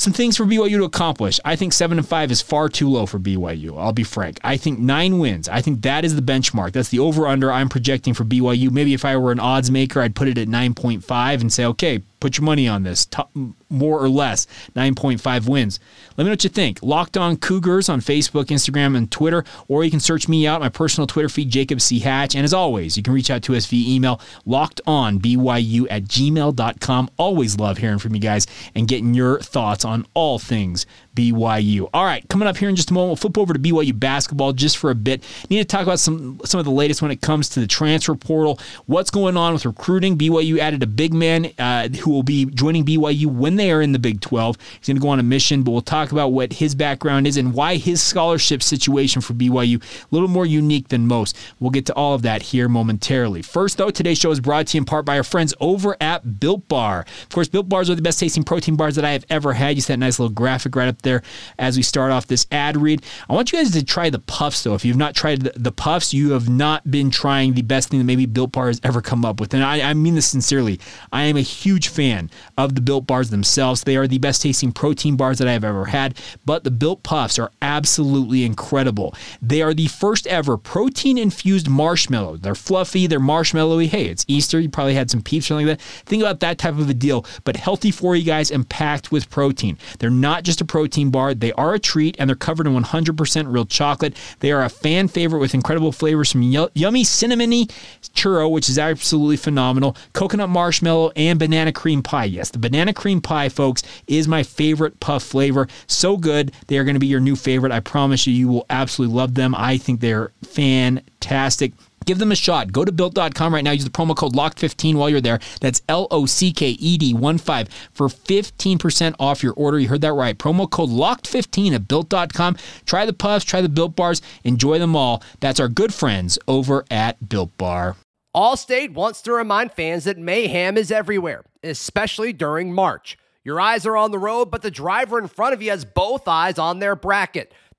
some 0.00 0.12
things 0.14 0.36
for 0.36 0.46
BYU 0.46 0.78
to 0.78 0.84
accomplish. 0.84 1.38
I 1.44 1.56
think 1.56 1.74
seven 1.74 1.98
and 1.98 2.08
five 2.08 2.30
is 2.30 2.40
far 2.40 2.70
too 2.70 2.88
low 2.88 3.04
for 3.04 3.18
BYU. 3.18 3.78
I'll 3.78 3.92
be 3.92 4.02
frank. 4.02 4.40
I 4.42 4.56
think 4.56 4.78
nine 4.78 5.18
wins. 5.18 5.46
I 5.48 5.60
think 5.60 5.82
that 5.82 6.06
is 6.06 6.16
the 6.16 6.22
benchmark. 6.22 6.72
That's 6.72 6.88
the 6.88 7.00
over 7.00 7.26
under 7.26 7.52
I'm 7.52 7.68
projecting 7.68 8.14
for 8.14 8.24
BYU. 8.24 8.70
Maybe 8.70 8.94
if 8.94 9.04
I 9.04 9.16
were 9.18 9.30
an 9.30 9.40
odds 9.40 9.70
maker, 9.70 10.00
I'd 10.00 10.16
put 10.16 10.28
it 10.28 10.38
at 10.38 10.48
9.5 10.48 11.40
and 11.40 11.52
say, 11.52 11.66
okay, 11.66 12.02
put 12.20 12.36
your 12.38 12.44
money 12.44 12.68
on 12.68 12.82
this. 12.82 13.06
Top, 13.06 13.30
more 13.68 14.02
or 14.02 14.08
less 14.08 14.46
9.5 14.76 15.48
wins. 15.48 15.80
Let 16.10 16.18
me 16.18 16.24
know 16.24 16.32
what 16.32 16.44
you 16.44 16.50
think. 16.50 16.80
Locked 16.82 17.16
on 17.16 17.36
Cougars 17.36 17.88
on 17.88 18.00
Facebook, 18.00 18.46
Instagram, 18.46 18.96
and 18.96 19.10
Twitter, 19.10 19.44
or 19.68 19.84
you 19.84 19.90
can 19.90 20.00
search 20.00 20.28
me 20.28 20.46
out, 20.46 20.60
my 20.60 20.68
personal 20.68 21.06
Twitter 21.06 21.28
feed, 21.28 21.50
Jacob 21.50 21.80
C. 21.80 22.00
Hatch. 22.00 22.34
And 22.34 22.44
as 22.44 22.52
always, 22.52 22.96
you 22.96 23.02
can 23.02 23.12
reach 23.12 23.30
out 23.30 23.42
to 23.44 23.56
us 23.56 23.66
via 23.66 23.94
email, 23.94 24.20
lockedonbyu 24.46 25.86
at 25.90 26.04
gmail.com. 26.04 27.10
Always 27.16 27.58
love 27.58 27.78
hearing 27.78 27.98
from 27.98 28.14
you 28.14 28.20
guys 28.20 28.46
and 28.74 28.86
getting 28.86 29.14
your 29.14 29.40
thoughts 29.40 29.84
on 29.84 30.06
all 30.14 30.38
things 30.38 30.86
BYU. 31.14 31.88
All 31.92 32.04
right, 32.04 32.26
coming 32.28 32.48
up 32.48 32.56
here 32.56 32.68
in 32.68 32.76
just 32.76 32.90
a 32.90 32.94
moment, 32.94 33.08
we'll 33.08 33.16
flip 33.16 33.38
over 33.38 33.52
to 33.52 33.58
BYU 33.58 33.98
basketball 33.98 34.52
just 34.52 34.78
for 34.78 34.90
a 34.90 34.94
bit. 34.94 35.22
Need 35.48 35.58
to 35.58 35.64
talk 35.64 35.82
about 35.82 35.98
some 35.98 36.40
some 36.44 36.58
of 36.58 36.64
the 36.64 36.70
latest 36.70 37.02
when 37.02 37.10
it 37.10 37.20
comes 37.20 37.48
to 37.50 37.60
the 37.60 37.66
transfer 37.66 38.14
portal. 38.14 38.58
What's 38.86 39.10
going 39.10 39.36
on 39.36 39.52
with 39.52 39.64
recruiting? 39.64 40.16
BYU 40.16 40.58
added 40.58 40.82
a 40.82 40.86
big 40.86 41.12
man 41.12 41.52
uh, 41.58 41.88
who 41.88 42.10
will 42.10 42.22
be 42.22 42.46
joining 42.46 42.84
BYU 42.84 43.26
when 43.26 43.56
they 43.56 43.70
are 43.70 43.82
in 43.82 43.92
the 43.92 43.98
Big 43.98 44.20
12. 44.20 44.56
He's 44.78 44.88
going 44.88 44.96
to 44.96 45.02
go 45.02 45.08
on 45.08 45.18
a 45.18 45.24
mission, 45.24 45.62
but 45.62 45.72
we'll 45.72 45.80
talk 45.80 46.12
about 46.12 46.28
what 46.28 46.54
his 46.54 46.74
background 46.74 47.26
is 47.26 47.36
and 47.36 47.52
why 47.54 47.76
his 47.76 48.00
scholarship 48.02 48.62
situation 48.62 49.20
for 49.20 49.34
BYU 49.34 49.82
a 49.82 50.06
little 50.10 50.28
more 50.28 50.46
unique 50.46 50.88
than 50.88 51.06
most. 51.06 51.36
We'll 51.58 51.70
get 51.70 51.86
to 51.86 51.94
all 51.94 52.14
of 52.14 52.22
that 52.22 52.42
here 52.42 52.68
momentarily. 52.68 53.42
First, 53.42 53.78
though, 53.78 53.90
today's 53.90 54.18
show 54.18 54.30
is 54.30 54.40
brought 54.40 54.68
to 54.68 54.76
you 54.76 54.80
in 54.80 54.84
part 54.84 55.04
by 55.04 55.16
our 55.16 55.24
friends 55.24 55.54
over 55.60 55.96
at 56.00 56.40
Built 56.40 56.68
Bar. 56.68 57.00
Of 57.22 57.28
course, 57.30 57.48
Built 57.48 57.68
Bars 57.68 57.90
are 57.90 57.94
the 57.94 58.02
best 58.02 58.20
tasting 58.20 58.44
protein 58.44 58.76
bars 58.76 58.96
that 58.96 59.04
I 59.04 59.10
have 59.10 59.24
ever 59.30 59.52
had. 59.52 59.76
You 59.76 59.82
see 59.82 59.92
that 59.92 59.98
nice 59.98 60.18
little 60.18 60.34
graphic 60.34 60.76
right 60.76 60.88
up 60.88 60.99
there 61.00 61.22
as 61.58 61.76
we 61.76 61.82
start 61.82 62.12
off 62.12 62.26
this 62.26 62.46
ad 62.50 62.76
read. 62.76 63.02
I 63.28 63.34
want 63.34 63.52
you 63.52 63.58
guys 63.58 63.70
to 63.72 63.84
try 63.84 64.10
the 64.10 64.18
puffs, 64.18 64.62
though. 64.62 64.74
If 64.74 64.84
you've 64.84 64.96
not 64.96 65.14
tried 65.14 65.40
the 65.40 65.72
puffs, 65.72 66.12
you 66.12 66.32
have 66.32 66.48
not 66.48 66.90
been 66.90 67.10
trying 67.10 67.54
the 67.54 67.62
best 67.62 67.88
thing 67.88 67.98
that 67.98 68.04
maybe 68.04 68.26
Built 68.26 68.52
Bar 68.52 68.68
has 68.68 68.80
ever 68.84 69.00
come 69.00 69.24
up 69.24 69.40
with. 69.40 69.54
And 69.54 69.64
I, 69.64 69.90
I 69.90 69.94
mean 69.94 70.14
this 70.14 70.26
sincerely. 70.26 70.80
I 71.12 71.24
am 71.24 71.36
a 71.36 71.42
huge 71.42 71.88
fan 71.88 72.30
of 72.56 72.74
the 72.74 72.80
Built 72.80 73.06
Bars 73.06 73.30
themselves. 73.30 73.82
They 73.82 73.96
are 73.96 74.06
the 74.06 74.18
best 74.18 74.42
tasting 74.42 74.72
protein 74.72 75.16
bars 75.16 75.38
that 75.38 75.48
I 75.48 75.52
have 75.52 75.64
ever 75.64 75.86
had, 75.86 76.18
but 76.44 76.64
the 76.64 76.70
Built 76.70 77.02
Puffs 77.02 77.38
are 77.38 77.50
absolutely 77.62 78.44
incredible. 78.44 79.14
They 79.40 79.62
are 79.62 79.74
the 79.74 79.86
first 79.86 80.26
ever 80.26 80.56
protein 80.56 81.18
infused 81.18 81.68
marshmallow. 81.68 82.36
They're 82.36 82.54
fluffy, 82.54 83.06
they're 83.06 83.20
marshmallowy. 83.20 83.88
Hey, 83.88 84.06
it's 84.06 84.24
Easter. 84.28 84.60
You 84.60 84.68
probably 84.68 84.94
had 84.94 85.10
some 85.10 85.22
peeps 85.22 85.46
or 85.46 85.48
something 85.48 85.66
like 85.66 85.78
that. 85.78 85.84
Think 86.06 86.22
about 86.22 86.40
that 86.40 86.58
type 86.58 86.74
of 86.74 86.88
a 86.88 86.94
deal, 86.94 87.24
but 87.44 87.56
healthy 87.56 87.90
for 87.90 88.16
you 88.16 88.24
guys 88.24 88.50
and 88.50 88.68
packed 88.68 89.12
with 89.12 89.30
protein. 89.30 89.78
They're 89.98 90.10
not 90.10 90.44
just 90.44 90.60
a 90.60 90.64
protein 90.64 90.89
bar, 91.10 91.34
they 91.34 91.52
are 91.52 91.74
a 91.74 91.78
treat 91.78 92.16
and 92.18 92.28
they're 92.28 92.36
covered 92.36 92.66
in 92.66 92.74
100% 92.74 93.52
real 93.52 93.64
chocolate. 93.64 94.16
They 94.40 94.52
are 94.52 94.62
a 94.62 94.68
fan 94.68 95.08
favorite 95.08 95.40
with 95.40 95.54
incredible 95.54 95.92
flavors 95.92 96.32
from 96.32 96.42
yummy 96.42 97.04
cinnamony 97.04 97.70
churro, 98.14 98.50
which 98.50 98.68
is 98.68 98.78
absolutely 98.78 99.36
phenomenal, 99.36 99.96
coconut 100.12 100.50
marshmallow, 100.50 101.12
and 101.16 101.38
banana 101.38 101.72
cream 101.72 102.02
pie. 102.02 102.24
Yes, 102.24 102.50
the 102.50 102.58
banana 102.58 102.92
cream 102.92 103.20
pie, 103.20 103.48
folks, 103.48 103.82
is 104.06 104.28
my 104.28 104.42
favorite 104.42 105.00
puff 105.00 105.22
flavor. 105.22 105.68
So 105.86 106.16
good. 106.16 106.52
They 106.66 106.78
are 106.78 106.84
going 106.84 106.94
to 106.96 107.00
be 107.00 107.06
your 107.06 107.20
new 107.20 107.36
favorite. 107.36 107.72
I 107.72 107.80
promise 107.80 108.26
you, 108.26 108.34
you 108.34 108.48
will 108.48 108.66
absolutely 108.70 109.16
love 109.16 109.34
them. 109.34 109.54
I 109.54 109.78
think 109.78 110.00
they're 110.00 110.32
fantastic. 110.44 111.72
Give 112.06 112.18
them 112.18 112.32
a 112.32 112.36
shot. 112.36 112.72
Go 112.72 112.84
to 112.84 112.92
built.com 112.92 113.54
right 113.54 113.62
now. 113.62 113.72
Use 113.72 113.84
the 113.84 113.90
promo 113.90 114.16
code 114.16 114.34
LOCKED15 114.34 114.94
while 114.94 115.10
you're 115.10 115.20
there. 115.20 115.38
That's 115.60 115.82
L 115.88 116.06
O 116.10 116.26
C 116.26 116.52
K 116.52 116.70
E 116.70 116.98
D 116.98 117.14
1 117.14 117.38
5 117.38 117.68
for 117.92 118.08
15% 118.08 119.14
off 119.18 119.42
your 119.42 119.52
order. 119.54 119.78
You 119.78 119.88
heard 119.88 120.00
that 120.00 120.12
right. 120.12 120.36
Promo 120.36 120.68
code 120.68 120.90
LOCKED15 120.90 121.74
at 121.74 121.88
built.com. 121.88 122.56
Try 122.86 123.06
the 123.06 123.12
puffs, 123.12 123.44
try 123.44 123.60
the 123.60 123.68
built 123.68 123.96
bars, 123.96 124.22
enjoy 124.44 124.78
them 124.78 124.96
all. 124.96 125.22
That's 125.40 125.60
our 125.60 125.68
good 125.68 125.94
friends 125.94 126.38
over 126.48 126.84
at 126.90 127.28
Built 127.28 127.56
Bar. 127.58 127.96
Allstate 128.34 128.92
wants 128.92 129.22
to 129.22 129.32
remind 129.32 129.72
fans 129.72 130.04
that 130.04 130.16
mayhem 130.16 130.76
is 130.76 130.92
everywhere, 130.92 131.42
especially 131.64 132.32
during 132.32 132.72
March. 132.72 133.18
Your 133.42 133.60
eyes 133.60 133.86
are 133.86 133.96
on 133.96 134.10
the 134.12 134.18
road, 134.18 134.50
but 134.50 134.62
the 134.62 134.70
driver 134.70 135.18
in 135.18 135.26
front 135.26 135.54
of 135.54 135.62
you 135.62 135.70
has 135.70 135.84
both 135.84 136.28
eyes 136.28 136.58
on 136.58 136.78
their 136.78 136.94
bracket. 136.94 137.52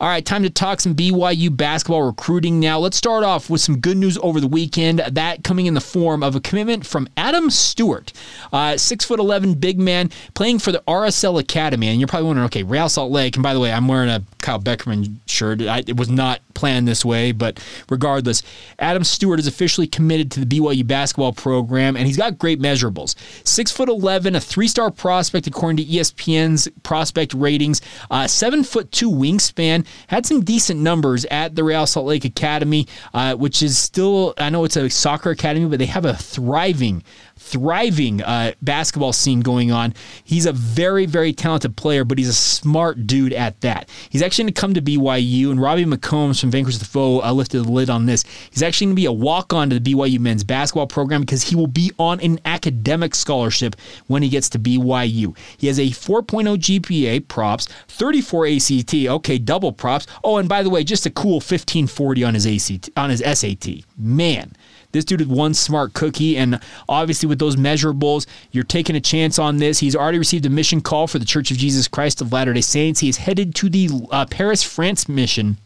All 0.00 0.08
right, 0.08 0.26
time 0.26 0.42
to 0.42 0.50
talk 0.50 0.80
some 0.80 0.96
BYU 0.96 1.56
basketball 1.56 2.02
recruiting 2.02 2.58
now. 2.58 2.80
Let's 2.80 2.96
start 2.96 3.22
off 3.22 3.48
with 3.48 3.60
some 3.60 3.78
good 3.78 3.96
news 3.96 4.18
over 4.20 4.40
the 4.40 4.48
weekend. 4.48 4.98
That 4.98 5.44
coming 5.44 5.66
in 5.66 5.74
the 5.74 5.80
form 5.80 6.24
of 6.24 6.34
a 6.34 6.40
commitment 6.40 6.84
from 6.84 7.08
Adam 7.16 7.48
Stewart, 7.48 8.12
uh, 8.52 8.76
six 8.76 9.04
foot 9.04 9.20
eleven 9.20 9.54
big 9.54 9.78
man 9.78 10.10
playing 10.34 10.58
for 10.58 10.72
the 10.72 10.82
RSL 10.88 11.38
Academy. 11.38 11.86
And 11.86 12.00
you're 12.00 12.08
probably 12.08 12.26
wondering, 12.26 12.46
okay, 12.46 12.64
Real 12.64 12.88
Salt 12.88 13.12
Lake. 13.12 13.36
And 13.36 13.44
by 13.44 13.54
the 13.54 13.60
way, 13.60 13.72
I'm 13.72 13.86
wearing 13.86 14.08
a 14.08 14.24
Kyle 14.40 14.58
Beckerman 14.58 15.18
shirt. 15.26 15.62
I, 15.62 15.84
it 15.86 15.96
was 15.96 16.08
not 16.08 16.40
planned 16.54 16.88
this 16.88 17.04
way, 17.04 17.30
but 17.30 17.64
regardless, 17.88 18.42
Adam 18.80 19.04
Stewart 19.04 19.38
is 19.38 19.46
officially 19.46 19.86
committed 19.86 20.30
to 20.32 20.44
the 20.44 20.58
BYU 20.58 20.84
basketball 20.84 21.32
program, 21.32 21.96
and 21.96 22.08
he's 22.08 22.16
got 22.16 22.36
great 22.36 22.60
measurables. 22.60 23.14
Six 23.46 23.70
foot 23.70 23.88
eleven, 23.88 24.34
a 24.34 24.40
three 24.40 24.66
star 24.66 24.90
prospect 24.90 25.46
according 25.46 25.76
to 25.76 25.84
ESPN's 25.84 26.66
prospect 26.82 27.32
ratings. 27.32 27.80
Uh, 28.10 28.26
seven 28.26 28.64
foot 28.64 28.90
two 28.90 29.08
wingspan 29.08 29.83
had 30.08 30.26
some 30.26 30.42
decent 30.42 30.80
numbers 30.80 31.24
at 31.26 31.54
the 31.54 31.64
Real 31.64 31.86
Salt 31.86 32.06
Lake 32.06 32.24
Academy, 32.24 32.86
uh, 33.12 33.34
which 33.34 33.62
is 33.62 33.78
still, 33.78 34.34
I 34.38 34.50
know 34.50 34.64
it's 34.64 34.76
a 34.76 34.88
soccer 34.90 35.30
academy, 35.30 35.66
but 35.66 35.78
they 35.78 35.86
have 35.86 36.04
a 36.04 36.14
thriving 36.14 37.02
thriving 37.36 38.22
uh, 38.22 38.52
basketball 38.62 39.12
scene 39.12 39.40
going 39.40 39.70
on. 39.70 39.94
He's 40.22 40.46
a 40.46 40.52
very, 40.52 41.06
very 41.06 41.32
talented 41.32 41.76
player, 41.76 42.04
but 42.04 42.18
he's 42.18 42.28
a 42.28 42.34
smart 42.34 43.06
dude 43.06 43.32
at 43.32 43.60
that. 43.60 43.88
He's 44.10 44.22
actually 44.22 44.44
going 44.44 44.54
to 44.54 44.60
come 44.60 44.74
to 44.74 44.82
BYU, 44.82 45.50
and 45.50 45.60
Robbie 45.60 45.84
McCombs 45.84 46.40
from 46.40 46.50
Vanquish 46.50 46.78
the 46.78 46.84
Foe 46.84 47.22
uh, 47.22 47.32
lifted 47.32 47.64
the 47.64 47.70
lid 47.70 47.90
on 47.90 48.06
this. 48.06 48.24
He's 48.50 48.62
actually 48.62 48.86
going 48.86 48.96
to 48.96 49.00
be 49.00 49.06
a 49.06 49.12
walk 49.12 49.52
on 49.52 49.70
to 49.70 49.78
the 49.78 49.92
BYU 49.92 50.18
men's 50.20 50.44
basketball 50.44 50.86
program 50.86 51.20
because 51.20 51.42
he 51.42 51.56
will 51.56 51.66
be 51.66 51.92
on 51.98 52.20
an 52.20 52.40
academic 52.44 53.14
scholarship 53.14 53.76
when 54.06 54.22
he 54.22 54.28
gets 54.28 54.48
to 54.50 54.58
BYU. 54.58 55.36
He 55.58 55.66
has 55.66 55.78
a 55.78 55.88
4.0 55.88 56.56
GPA, 56.56 57.28
props, 57.28 57.68
34 57.88 58.46
ACT, 58.46 58.94
okay, 58.94 59.38
double 59.38 59.72
props. 59.72 60.06
Oh, 60.22 60.38
and 60.38 60.48
by 60.48 60.62
the 60.62 60.70
way, 60.70 60.84
just 60.84 61.06
a 61.06 61.10
cool 61.10 61.34
1540 61.34 62.24
on 62.24 62.34
his 62.34 62.46
ACT, 62.46 62.90
on 62.96 63.10
his 63.10 63.20
SAT. 63.20 63.84
Man. 63.96 64.52
This 64.94 65.04
dude 65.04 65.22
is 65.22 65.26
one 65.26 65.54
smart 65.54 65.92
cookie, 65.92 66.38
and 66.38 66.60
obviously 66.88 67.28
with 67.28 67.40
those 67.40 67.56
measurables, 67.56 68.26
you're 68.52 68.62
taking 68.62 68.94
a 68.94 69.00
chance 69.00 69.40
on 69.40 69.56
this. 69.56 69.80
He's 69.80 69.96
already 69.96 70.18
received 70.18 70.46
a 70.46 70.50
mission 70.50 70.80
call 70.80 71.08
for 71.08 71.18
the 71.18 71.24
Church 71.24 71.50
of 71.50 71.56
Jesus 71.56 71.88
Christ 71.88 72.20
of 72.20 72.32
Latter 72.32 72.52
day 72.52 72.60
Saints. 72.60 73.00
He 73.00 73.08
is 73.08 73.16
headed 73.16 73.56
to 73.56 73.68
the 73.68 73.90
uh, 74.12 74.24
Paris, 74.26 74.62
France 74.62 75.08
mission 75.08 75.56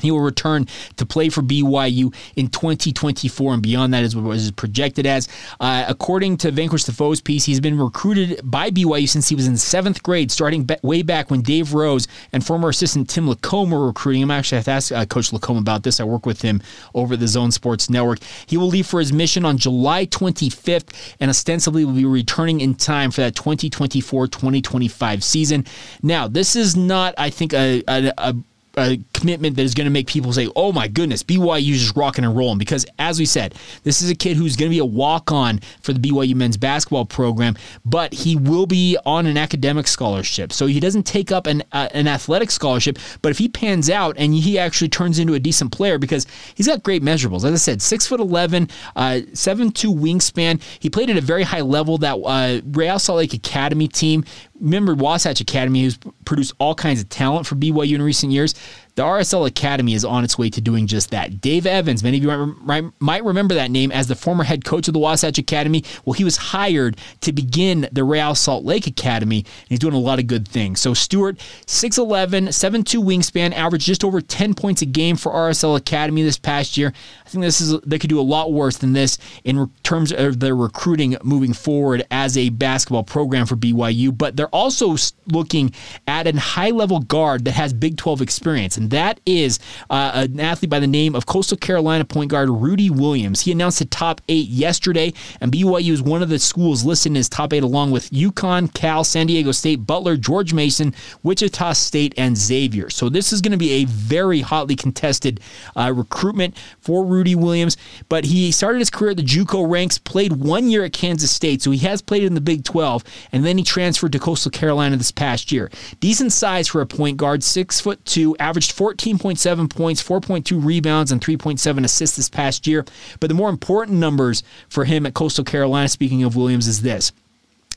he 0.00 0.10
will 0.10 0.20
return 0.20 0.66
to 0.96 1.06
play 1.06 1.28
for 1.28 1.42
BYU 1.42 2.14
in 2.36 2.48
2024 2.48 3.54
and 3.54 3.62
beyond. 3.62 3.92
That 3.92 4.04
is 4.04 4.16
what 4.16 4.36
is 4.36 4.50
projected 4.50 5.06
as. 5.06 5.28
Uh, 5.60 5.84
according 5.86 6.38
to 6.38 6.50
Vanquish 6.50 6.84
the 6.84 6.92
Foes 6.92 7.20
piece, 7.20 7.44
he's 7.44 7.60
been 7.60 7.78
recruited 7.78 8.40
by 8.42 8.70
BYU 8.70 9.08
since 9.08 9.28
he 9.28 9.34
was 9.34 9.46
in 9.46 9.56
seventh 9.56 10.02
grade, 10.02 10.30
starting 10.30 10.68
way 10.82 11.02
back 11.02 11.30
when 11.30 11.42
Dave 11.42 11.74
Rose 11.74 12.08
and 12.32 12.44
former 12.44 12.70
assistant 12.70 13.08
Tim 13.10 13.28
LaComb 13.28 13.70
were 13.70 13.86
recruiting 13.86 14.22
him. 14.22 14.30
Actually, 14.30 14.56
I 14.56 14.58
have 14.60 14.64
to 14.64 14.70
ask 14.70 14.92
uh, 14.92 15.04
Coach 15.04 15.32
Lacombe 15.32 15.58
about 15.58 15.82
this. 15.82 16.00
I 16.00 16.04
work 16.04 16.26
with 16.26 16.42
him 16.42 16.62
over 16.94 17.16
the 17.16 17.28
Zone 17.28 17.50
Sports 17.52 17.90
Network. 17.90 18.20
He 18.46 18.56
will 18.56 18.68
leave 18.68 18.86
for 18.86 18.98
his 18.98 19.12
mission 19.12 19.44
on 19.44 19.58
July 19.58 20.06
25th 20.06 21.14
and 21.20 21.28
ostensibly 21.28 21.84
will 21.84 21.92
be 21.92 22.04
returning 22.04 22.60
in 22.60 22.74
time 22.74 23.10
for 23.10 23.20
that 23.20 23.34
2024 23.34 24.26
2025 24.26 25.24
season. 25.24 25.66
Now, 26.02 26.28
this 26.28 26.56
is 26.56 26.76
not, 26.76 27.14
I 27.18 27.30
think, 27.30 27.52
a, 27.52 27.82
a, 27.86 28.12
a 28.18 28.34
a 28.76 28.98
commitment 29.12 29.56
that 29.56 29.62
is 29.62 29.74
going 29.74 29.84
to 29.86 29.90
make 29.90 30.06
people 30.06 30.32
say, 30.32 30.48
"Oh 30.56 30.72
my 30.72 30.88
goodness, 30.88 31.22
BYU 31.22 31.72
is 31.72 31.94
rocking 31.96 32.24
and 32.24 32.36
rolling." 32.36 32.58
Because 32.58 32.86
as 32.98 33.18
we 33.18 33.26
said, 33.26 33.54
this 33.84 34.02
is 34.02 34.10
a 34.10 34.14
kid 34.14 34.36
who's 34.36 34.56
going 34.56 34.70
to 34.70 34.74
be 34.74 34.78
a 34.78 34.84
walk-on 34.84 35.60
for 35.82 35.92
the 35.92 36.00
BYU 36.00 36.34
men's 36.34 36.56
basketball 36.56 37.04
program, 37.04 37.56
but 37.84 38.12
he 38.12 38.36
will 38.36 38.66
be 38.66 38.96
on 39.04 39.26
an 39.26 39.36
academic 39.36 39.86
scholarship, 39.86 40.52
so 40.52 40.66
he 40.66 40.80
doesn't 40.80 41.04
take 41.04 41.30
up 41.32 41.46
an 41.46 41.62
uh, 41.72 41.88
an 41.92 42.08
athletic 42.08 42.50
scholarship. 42.50 42.98
But 43.20 43.30
if 43.30 43.38
he 43.38 43.48
pans 43.48 43.90
out 43.90 44.16
and 44.18 44.34
he 44.34 44.58
actually 44.58 44.88
turns 44.88 45.18
into 45.18 45.34
a 45.34 45.40
decent 45.40 45.72
player, 45.72 45.98
because 45.98 46.26
he's 46.54 46.66
got 46.66 46.82
great 46.82 47.02
measurables, 47.02 47.44
as 47.44 47.52
I 47.52 47.56
said, 47.56 47.82
six 47.82 48.06
foot 48.06 48.20
eleven, 48.20 48.68
uh, 48.96 49.20
seven 49.34 49.70
two 49.70 49.92
wingspan. 49.92 50.62
He 50.80 50.90
played 50.90 51.10
at 51.10 51.16
a 51.16 51.20
very 51.20 51.42
high 51.42 51.60
level. 51.60 51.98
That 51.98 52.14
uh, 52.14 52.60
Real 52.64 52.98
Salt 52.98 53.18
Lake 53.18 53.34
Academy 53.34 53.88
team 53.88 54.24
remember 54.62 54.94
Wasatch 54.94 55.40
Academy, 55.40 55.82
who's 55.82 55.98
produced 56.24 56.54
all 56.58 56.74
kinds 56.74 57.02
of 57.02 57.08
talent 57.08 57.46
for 57.46 57.56
BYU 57.56 57.96
in 57.96 58.02
recent 58.02 58.32
years. 58.32 58.54
The 58.94 59.02
RSL 59.02 59.46
Academy 59.46 59.94
is 59.94 60.04
on 60.04 60.22
its 60.22 60.36
way 60.36 60.50
to 60.50 60.60
doing 60.60 60.86
just 60.86 61.10
that. 61.10 61.40
Dave 61.40 61.66
Evans, 61.66 62.02
many 62.02 62.18
of 62.18 62.24
you 62.24 62.92
might, 63.00 63.24
remember 63.24 63.54
that 63.54 63.70
name 63.70 63.90
as 63.90 64.06
the 64.06 64.14
former 64.14 64.44
head 64.44 64.64
coach 64.64 64.86
of 64.86 64.94
the 64.94 65.00
Wasatch 65.00 65.38
Academy. 65.38 65.82
Well, 66.04 66.12
he 66.12 66.24
was 66.24 66.36
hired 66.36 66.98
to 67.22 67.32
begin 67.32 67.88
the 67.90 68.04
Real 68.04 68.34
Salt 68.34 68.64
Lake 68.64 68.86
Academy, 68.86 69.38
and 69.38 69.68
he's 69.68 69.78
doing 69.78 69.94
a 69.94 69.98
lot 69.98 70.18
of 70.18 70.26
good 70.26 70.46
things. 70.46 70.80
So 70.80 70.92
Stewart, 70.92 71.38
6'11, 71.66 72.48
7'2 72.48 73.02
wingspan, 73.02 73.54
averaged 73.54 73.86
just 73.86 74.04
over 74.04 74.20
10 74.20 74.54
points 74.54 74.82
a 74.82 74.86
game 74.86 75.16
for 75.16 75.32
RSL 75.32 75.76
Academy 75.76 76.22
this 76.22 76.38
past 76.38 76.76
year. 76.76 76.92
I 77.24 77.28
think 77.30 77.42
this 77.42 77.60
is 77.62 77.80
they 77.80 77.98
could 77.98 78.10
do 78.10 78.20
a 78.20 78.22
lot 78.22 78.52
worse 78.52 78.76
than 78.76 78.92
this 78.92 79.16
in 79.44 79.70
terms 79.82 80.12
of 80.12 80.40
their 80.40 80.54
recruiting 80.54 81.16
moving 81.22 81.54
forward 81.54 82.06
as 82.10 82.36
a 82.36 82.50
basketball 82.50 83.04
program 83.04 83.46
for 83.46 83.56
BYU, 83.56 84.16
but 84.16 84.36
they're 84.36 84.48
also 84.48 84.96
looking 85.26 85.72
at 86.06 86.26
a 86.26 86.38
high 86.38 86.70
level 86.70 87.00
guard 87.00 87.46
that 87.46 87.52
has 87.52 87.72
Big 87.72 87.96
12 87.96 88.20
experience 88.20 88.76
and 88.82 88.90
that 88.90 89.20
is 89.24 89.60
uh, 89.90 90.10
an 90.14 90.40
athlete 90.40 90.68
by 90.70 90.80
the 90.80 90.88
name 90.88 91.14
of 91.14 91.24
Coastal 91.24 91.56
Carolina 91.56 92.04
point 92.04 92.30
guard 92.30 92.48
Rudi 92.50 92.90
Williams. 92.90 93.42
He 93.42 93.52
announced 93.52 93.78
the 93.78 93.84
top 93.84 94.20
eight 94.28 94.48
yesterday, 94.48 95.12
and 95.40 95.52
BYU 95.52 95.92
is 95.92 96.02
one 96.02 96.20
of 96.20 96.28
the 96.28 96.40
schools 96.40 96.84
listed 96.84 97.12
in 97.12 97.16
his 97.16 97.28
top 97.28 97.52
eight, 97.52 97.62
along 97.62 97.92
with 97.92 98.10
UConn, 98.10 98.74
Cal, 98.74 99.04
San 99.04 99.28
Diego 99.28 99.52
State, 99.52 99.86
Butler, 99.86 100.16
George 100.16 100.52
Mason, 100.52 100.92
Wichita 101.22 101.74
State, 101.74 102.12
and 102.16 102.36
Xavier. 102.36 102.90
So 102.90 103.08
this 103.08 103.32
is 103.32 103.40
going 103.40 103.52
to 103.52 103.58
be 103.58 103.70
a 103.70 103.84
very 103.84 104.40
hotly 104.40 104.74
contested 104.74 105.38
uh, 105.76 105.92
recruitment 105.94 106.58
for 106.80 107.04
Rudi 107.04 107.36
Williams. 107.36 107.76
But 108.08 108.24
he 108.24 108.50
started 108.50 108.80
his 108.80 108.90
career 108.90 109.12
at 109.12 109.16
the 109.16 109.22
JUCO 109.22 109.70
ranks, 109.70 109.96
played 109.98 110.32
one 110.32 110.68
year 110.68 110.82
at 110.82 110.92
Kansas 110.92 111.30
State, 111.30 111.62
so 111.62 111.70
he 111.70 111.78
has 111.78 112.02
played 112.02 112.24
in 112.24 112.34
the 112.34 112.40
Big 112.40 112.64
12, 112.64 113.04
and 113.30 113.44
then 113.44 113.58
he 113.58 113.64
transferred 113.64 114.12
to 114.12 114.18
Coastal 114.18 114.50
Carolina 114.50 114.96
this 114.96 115.12
past 115.12 115.52
year. 115.52 115.70
Decent 116.00 116.32
size 116.32 116.66
for 116.66 116.80
a 116.80 116.86
point 116.86 117.16
guard, 117.16 117.44
six 117.44 117.80
foot 117.80 118.04
two, 118.04 118.36
averaged 118.38 118.71
14.7 118.72 119.70
points, 119.70 120.02
4.2 120.02 120.64
rebounds, 120.64 121.12
and 121.12 121.20
3.7 121.20 121.84
assists 121.84 122.16
this 122.16 122.28
past 122.28 122.66
year. 122.66 122.84
But 123.20 123.28
the 123.28 123.34
more 123.34 123.50
important 123.50 123.98
numbers 123.98 124.42
for 124.68 124.84
him 124.84 125.06
at 125.06 125.14
Coastal 125.14 125.44
Carolina, 125.44 125.88
speaking 125.88 126.22
of 126.22 126.36
Williams, 126.36 126.68
is 126.68 126.82
this 126.82 127.12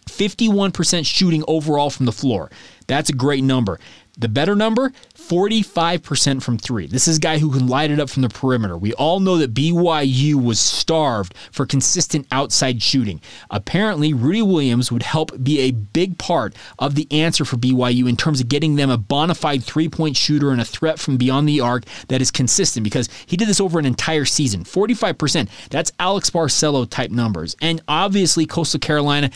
51% 0.07 1.05
shooting 1.05 1.43
overall 1.47 1.89
from 1.89 2.05
the 2.05 2.11
floor. 2.11 2.51
That's 2.87 3.09
a 3.09 3.13
great 3.13 3.43
number. 3.43 3.79
The 4.17 4.29
better 4.29 4.55
number, 4.55 4.91
45% 5.15 6.41
from 6.41 6.57
three. 6.57 6.87
This 6.87 7.07
is 7.07 7.17
a 7.17 7.19
guy 7.19 7.37
who 7.37 7.51
can 7.51 7.67
light 7.67 7.91
it 7.91 7.99
up 7.99 8.09
from 8.09 8.21
the 8.21 8.29
perimeter. 8.29 8.77
We 8.77 8.93
all 8.93 9.19
know 9.19 9.37
that 9.37 9.53
BYU 9.53 10.35
was 10.41 10.59
starved 10.59 11.33
for 11.51 11.65
consistent 11.65 12.25
outside 12.31 12.81
shooting. 12.81 13.19
Apparently, 13.49 14.13
Rudi 14.13 14.41
Williams 14.41 14.89
would 14.91 15.03
help 15.03 15.43
be 15.43 15.59
a 15.59 15.71
big 15.71 16.17
part 16.17 16.55
of 16.79 16.95
the 16.95 17.07
answer 17.11 17.43
for 17.43 17.57
BYU 17.57 18.07
in 18.07 18.15
terms 18.15 18.39
of 18.39 18.47
getting 18.47 18.75
them 18.75 18.89
a 18.89 18.97
bona 18.97 19.35
fide 19.35 19.63
three 19.63 19.89
point 19.89 20.15
shooter 20.15 20.51
and 20.51 20.61
a 20.61 20.65
threat 20.65 20.97
from 20.97 21.17
beyond 21.17 21.49
the 21.49 21.59
arc 21.59 21.83
that 22.07 22.21
is 22.21 22.31
consistent 22.31 22.85
because 22.85 23.09
he 23.25 23.35
did 23.35 23.49
this 23.49 23.59
over 23.59 23.79
an 23.79 23.85
entire 23.85 24.25
season. 24.25 24.63
45%. 24.63 25.49
That's 25.69 25.91
Alex 25.99 26.29
Barcello 26.29 26.85
type 26.85 27.11
numbers. 27.11 27.55
And 27.61 27.81
obviously, 27.87 28.45
Coastal 28.45 28.79
Carolina 28.79 29.29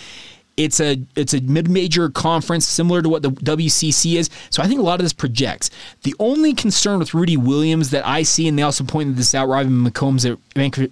it's 0.59 0.81
a 0.81 1.01
it's 1.15 1.33
a 1.33 1.39
mid-major 1.39 2.09
conference 2.09 2.67
similar 2.67 3.01
to 3.01 3.07
what 3.07 3.21
the 3.21 3.31
WCC 3.31 4.17
is. 4.17 4.29
So 4.49 4.61
I 4.61 4.67
think 4.67 4.81
a 4.81 4.83
lot 4.83 4.99
of 4.99 5.05
this 5.05 5.13
projects. 5.13 5.69
The 6.03 6.13
only 6.19 6.53
concern 6.53 6.99
with 6.99 7.13
Rudi 7.13 7.37
Williams 7.37 7.91
that 7.91 8.05
I 8.05 8.23
see, 8.23 8.45
and 8.47 8.59
they 8.59 8.63
also 8.63 8.83
pointed 8.83 9.15
this 9.15 9.33
out, 9.33 9.47
Robin 9.47 9.71
McCombs 9.71 10.29
at 10.29 10.37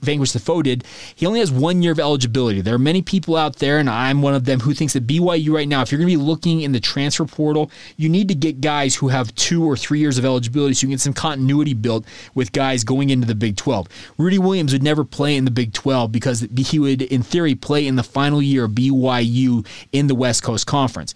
Vanquish 0.01 0.31
the 0.31 0.39
Foe 0.39 0.61
did, 0.61 0.85
he 1.13 1.25
only 1.25 1.41
has 1.41 1.51
one 1.51 1.81
year 1.81 1.91
of 1.91 1.99
eligibility. 1.99 2.61
There 2.61 2.75
are 2.75 2.79
many 2.79 3.01
people 3.01 3.35
out 3.35 3.57
there, 3.57 3.77
and 3.77 3.89
I'm 3.89 4.21
one 4.21 4.33
of 4.33 4.45
them, 4.45 4.61
who 4.61 4.73
thinks 4.73 4.93
that 4.93 5.05
BYU 5.05 5.51
right 5.51 5.67
now, 5.67 5.81
if 5.81 5.91
you're 5.91 5.99
going 5.99 6.09
to 6.09 6.17
be 6.17 6.23
looking 6.23 6.61
in 6.61 6.71
the 6.71 6.79
transfer 6.79 7.25
portal, 7.25 7.69
you 7.97 8.07
need 8.07 8.29
to 8.29 8.35
get 8.35 8.61
guys 8.61 8.95
who 8.95 9.09
have 9.09 9.35
two 9.35 9.65
or 9.65 9.75
three 9.75 9.99
years 9.99 10.17
of 10.17 10.23
eligibility 10.23 10.75
so 10.75 10.83
you 10.83 10.87
can 10.87 10.93
get 10.93 11.01
some 11.01 11.13
continuity 11.13 11.73
built 11.73 12.05
with 12.33 12.53
guys 12.53 12.85
going 12.85 13.09
into 13.09 13.27
the 13.27 13.35
Big 13.35 13.57
12. 13.57 13.87
Rudi 14.17 14.39
Williams 14.39 14.71
would 14.71 14.83
never 14.83 15.03
play 15.03 15.35
in 15.35 15.43
the 15.43 15.51
Big 15.51 15.73
12 15.73 16.09
because 16.09 16.47
he 16.57 16.79
would, 16.79 17.01
in 17.01 17.21
theory, 17.21 17.53
play 17.53 17.85
in 17.85 17.97
the 17.97 18.03
final 18.03 18.41
year 18.41 18.63
of 18.63 18.71
BYU 18.71 19.56
in 19.91 20.07
the 20.07 20.15
West 20.15 20.43
Coast 20.43 20.67
Conference. 20.67 21.13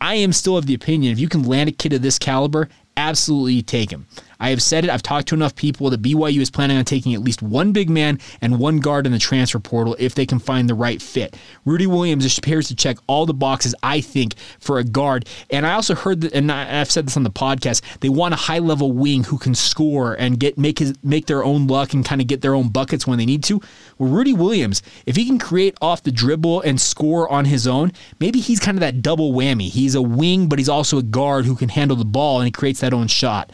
I 0.00 0.14
am 0.14 0.32
still 0.32 0.56
of 0.56 0.66
the 0.66 0.74
opinion 0.74 1.12
if 1.12 1.18
you 1.18 1.28
can 1.28 1.42
land 1.42 1.68
a 1.68 1.72
kid 1.72 1.92
of 1.92 2.02
this 2.02 2.18
caliber, 2.18 2.68
absolutely 2.96 3.62
take 3.62 3.90
him. 3.90 4.06
I 4.40 4.48
have 4.50 4.62
said 4.62 4.84
it. 4.84 4.90
I've 4.90 5.02
talked 5.02 5.28
to 5.28 5.34
enough 5.34 5.54
people 5.54 5.90
that 5.90 6.00
BYU 6.00 6.40
is 6.40 6.50
planning 6.50 6.78
on 6.78 6.84
taking 6.86 7.14
at 7.14 7.20
least 7.20 7.42
one 7.42 7.72
big 7.72 7.90
man 7.90 8.18
and 8.40 8.58
one 8.58 8.80
guard 8.80 9.04
in 9.04 9.12
the 9.12 9.18
transfer 9.18 9.60
portal 9.60 9.94
if 9.98 10.14
they 10.14 10.24
can 10.24 10.38
find 10.38 10.68
the 10.68 10.74
right 10.74 11.00
fit. 11.00 11.36
Rudi 11.66 11.86
Williams 11.86 12.38
appears 12.38 12.66
to 12.68 12.74
check 12.74 12.96
all 13.06 13.26
the 13.26 13.34
boxes, 13.34 13.74
I 13.82 14.00
think, 14.00 14.34
for 14.58 14.78
a 14.78 14.84
guard. 14.84 15.28
And 15.50 15.66
I 15.66 15.74
also 15.74 15.94
heard 15.94 16.22
that, 16.22 16.32
and 16.32 16.50
I've 16.50 16.90
said 16.90 17.06
this 17.06 17.18
on 17.18 17.22
the 17.22 17.30
podcast, 17.30 17.82
they 18.00 18.08
want 18.08 18.32
a 18.32 18.38
high 18.38 18.60
level 18.60 18.92
wing 18.92 19.24
who 19.24 19.36
can 19.36 19.54
score 19.54 20.14
and 20.14 20.40
get 20.40 20.56
make 20.56 20.78
his 20.78 20.94
make 21.02 21.26
their 21.26 21.44
own 21.44 21.66
luck 21.66 21.92
and 21.92 22.02
kind 22.02 22.22
of 22.22 22.26
get 22.26 22.40
their 22.40 22.54
own 22.54 22.70
buckets 22.70 23.06
when 23.06 23.18
they 23.18 23.26
need 23.26 23.44
to. 23.44 23.60
Well, 23.98 24.08
Rudi 24.08 24.32
Williams, 24.32 24.82
if 25.04 25.16
he 25.16 25.26
can 25.26 25.38
create 25.38 25.76
off 25.82 26.02
the 26.02 26.12
dribble 26.12 26.62
and 26.62 26.80
score 26.80 27.30
on 27.30 27.44
his 27.44 27.66
own, 27.66 27.92
maybe 28.18 28.40
he's 28.40 28.58
kind 28.58 28.78
of 28.78 28.80
that 28.80 29.02
double 29.02 29.34
whammy. 29.34 29.68
He's 29.68 29.94
a 29.94 30.02
wing, 30.02 30.48
but 30.48 30.58
he's 30.58 30.68
also 30.68 30.96
a 30.96 31.02
guard 31.02 31.44
who 31.44 31.56
can 31.56 31.68
handle 31.68 31.96
the 31.96 32.06
ball 32.06 32.40
and 32.40 32.46
he 32.46 32.50
creates 32.50 32.79
that 32.80 32.92
own 32.92 33.06
shot. 33.06 33.50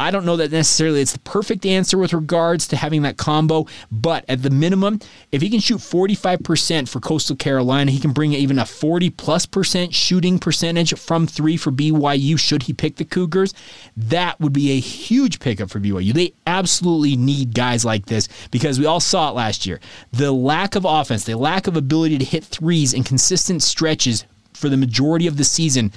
I 0.00 0.12
don't 0.12 0.24
know 0.24 0.36
that 0.36 0.52
necessarily 0.52 1.00
it's 1.00 1.12
the 1.12 1.18
perfect 1.20 1.66
answer 1.66 1.98
with 1.98 2.12
regards 2.12 2.68
to 2.68 2.76
having 2.76 3.02
that 3.02 3.16
combo, 3.16 3.66
but 3.90 4.24
at 4.28 4.44
the 4.44 4.50
minimum, 4.50 5.00
if 5.32 5.42
he 5.42 5.50
can 5.50 5.58
shoot 5.58 5.78
45% 5.78 6.88
for 6.88 7.00
Coastal 7.00 7.34
Carolina, 7.34 7.90
he 7.90 7.98
can 7.98 8.12
bring 8.12 8.32
even 8.32 8.60
a 8.60 8.64
40 8.64 9.10
plus 9.10 9.44
percent 9.44 9.92
shooting 9.92 10.38
percentage 10.38 10.96
from 10.96 11.26
three 11.26 11.56
for 11.56 11.72
BYU 11.72 12.38
should 12.38 12.62
he 12.64 12.72
pick 12.72 12.94
the 12.94 13.04
Cougars. 13.04 13.54
That 13.96 14.38
would 14.40 14.52
be 14.52 14.70
a 14.70 14.78
huge 14.78 15.40
pickup 15.40 15.68
for 15.68 15.80
BYU. 15.80 16.12
They 16.12 16.32
absolutely 16.46 17.16
need 17.16 17.52
guys 17.52 17.84
like 17.84 18.06
this 18.06 18.28
because 18.52 18.78
we 18.78 18.86
all 18.86 19.00
saw 19.00 19.30
it 19.30 19.34
last 19.34 19.66
year. 19.66 19.80
The 20.12 20.30
lack 20.30 20.76
of 20.76 20.84
offense, 20.84 21.24
the 21.24 21.36
lack 21.36 21.66
of 21.66 21.76
ability 21.76 22.18
to 22.18 22.24
hit 22.24 22.44
threes 22.44 22.94
in 22.94 23.02
consistent 23.02 23.64
stretches 23.64 24.26
for 24.52 24.68
the 24.68 24.76
majority 24.76 25.26
of 25.26 25.38
the 25.38 25.44
season 25.44 25.92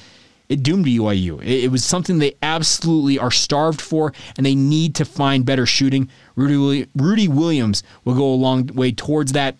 it 0.51 0.63
doomed 0.63 0.85
BYU. 0.85 1.41
It, 1.41 1.63
it 1.63 1.71
was 1.71 1.83
something 1.83 2.19
they 2.19 2.35
absolutely 2.41 3.17
are 3.17 3.31
starved 3.31 3.79
for, 3.79 4.13
and 4.35 4.45
they 4.45 4.53
need 4.53 4.95
to 4.95 5.05
find 5.05 5.45
better 5.45 5.65
shooting. 5.65 6.09
Rudy, 6.35 6.87
Rudi 6.93 7.27
Williams 7.29 7.83
will 8.03 8.15
go 8.15 8.25
a 8.25 8.35
long 8.35 8.67
way 8.67 8.91
towards 8.91 9.31
that. 9.31 9.55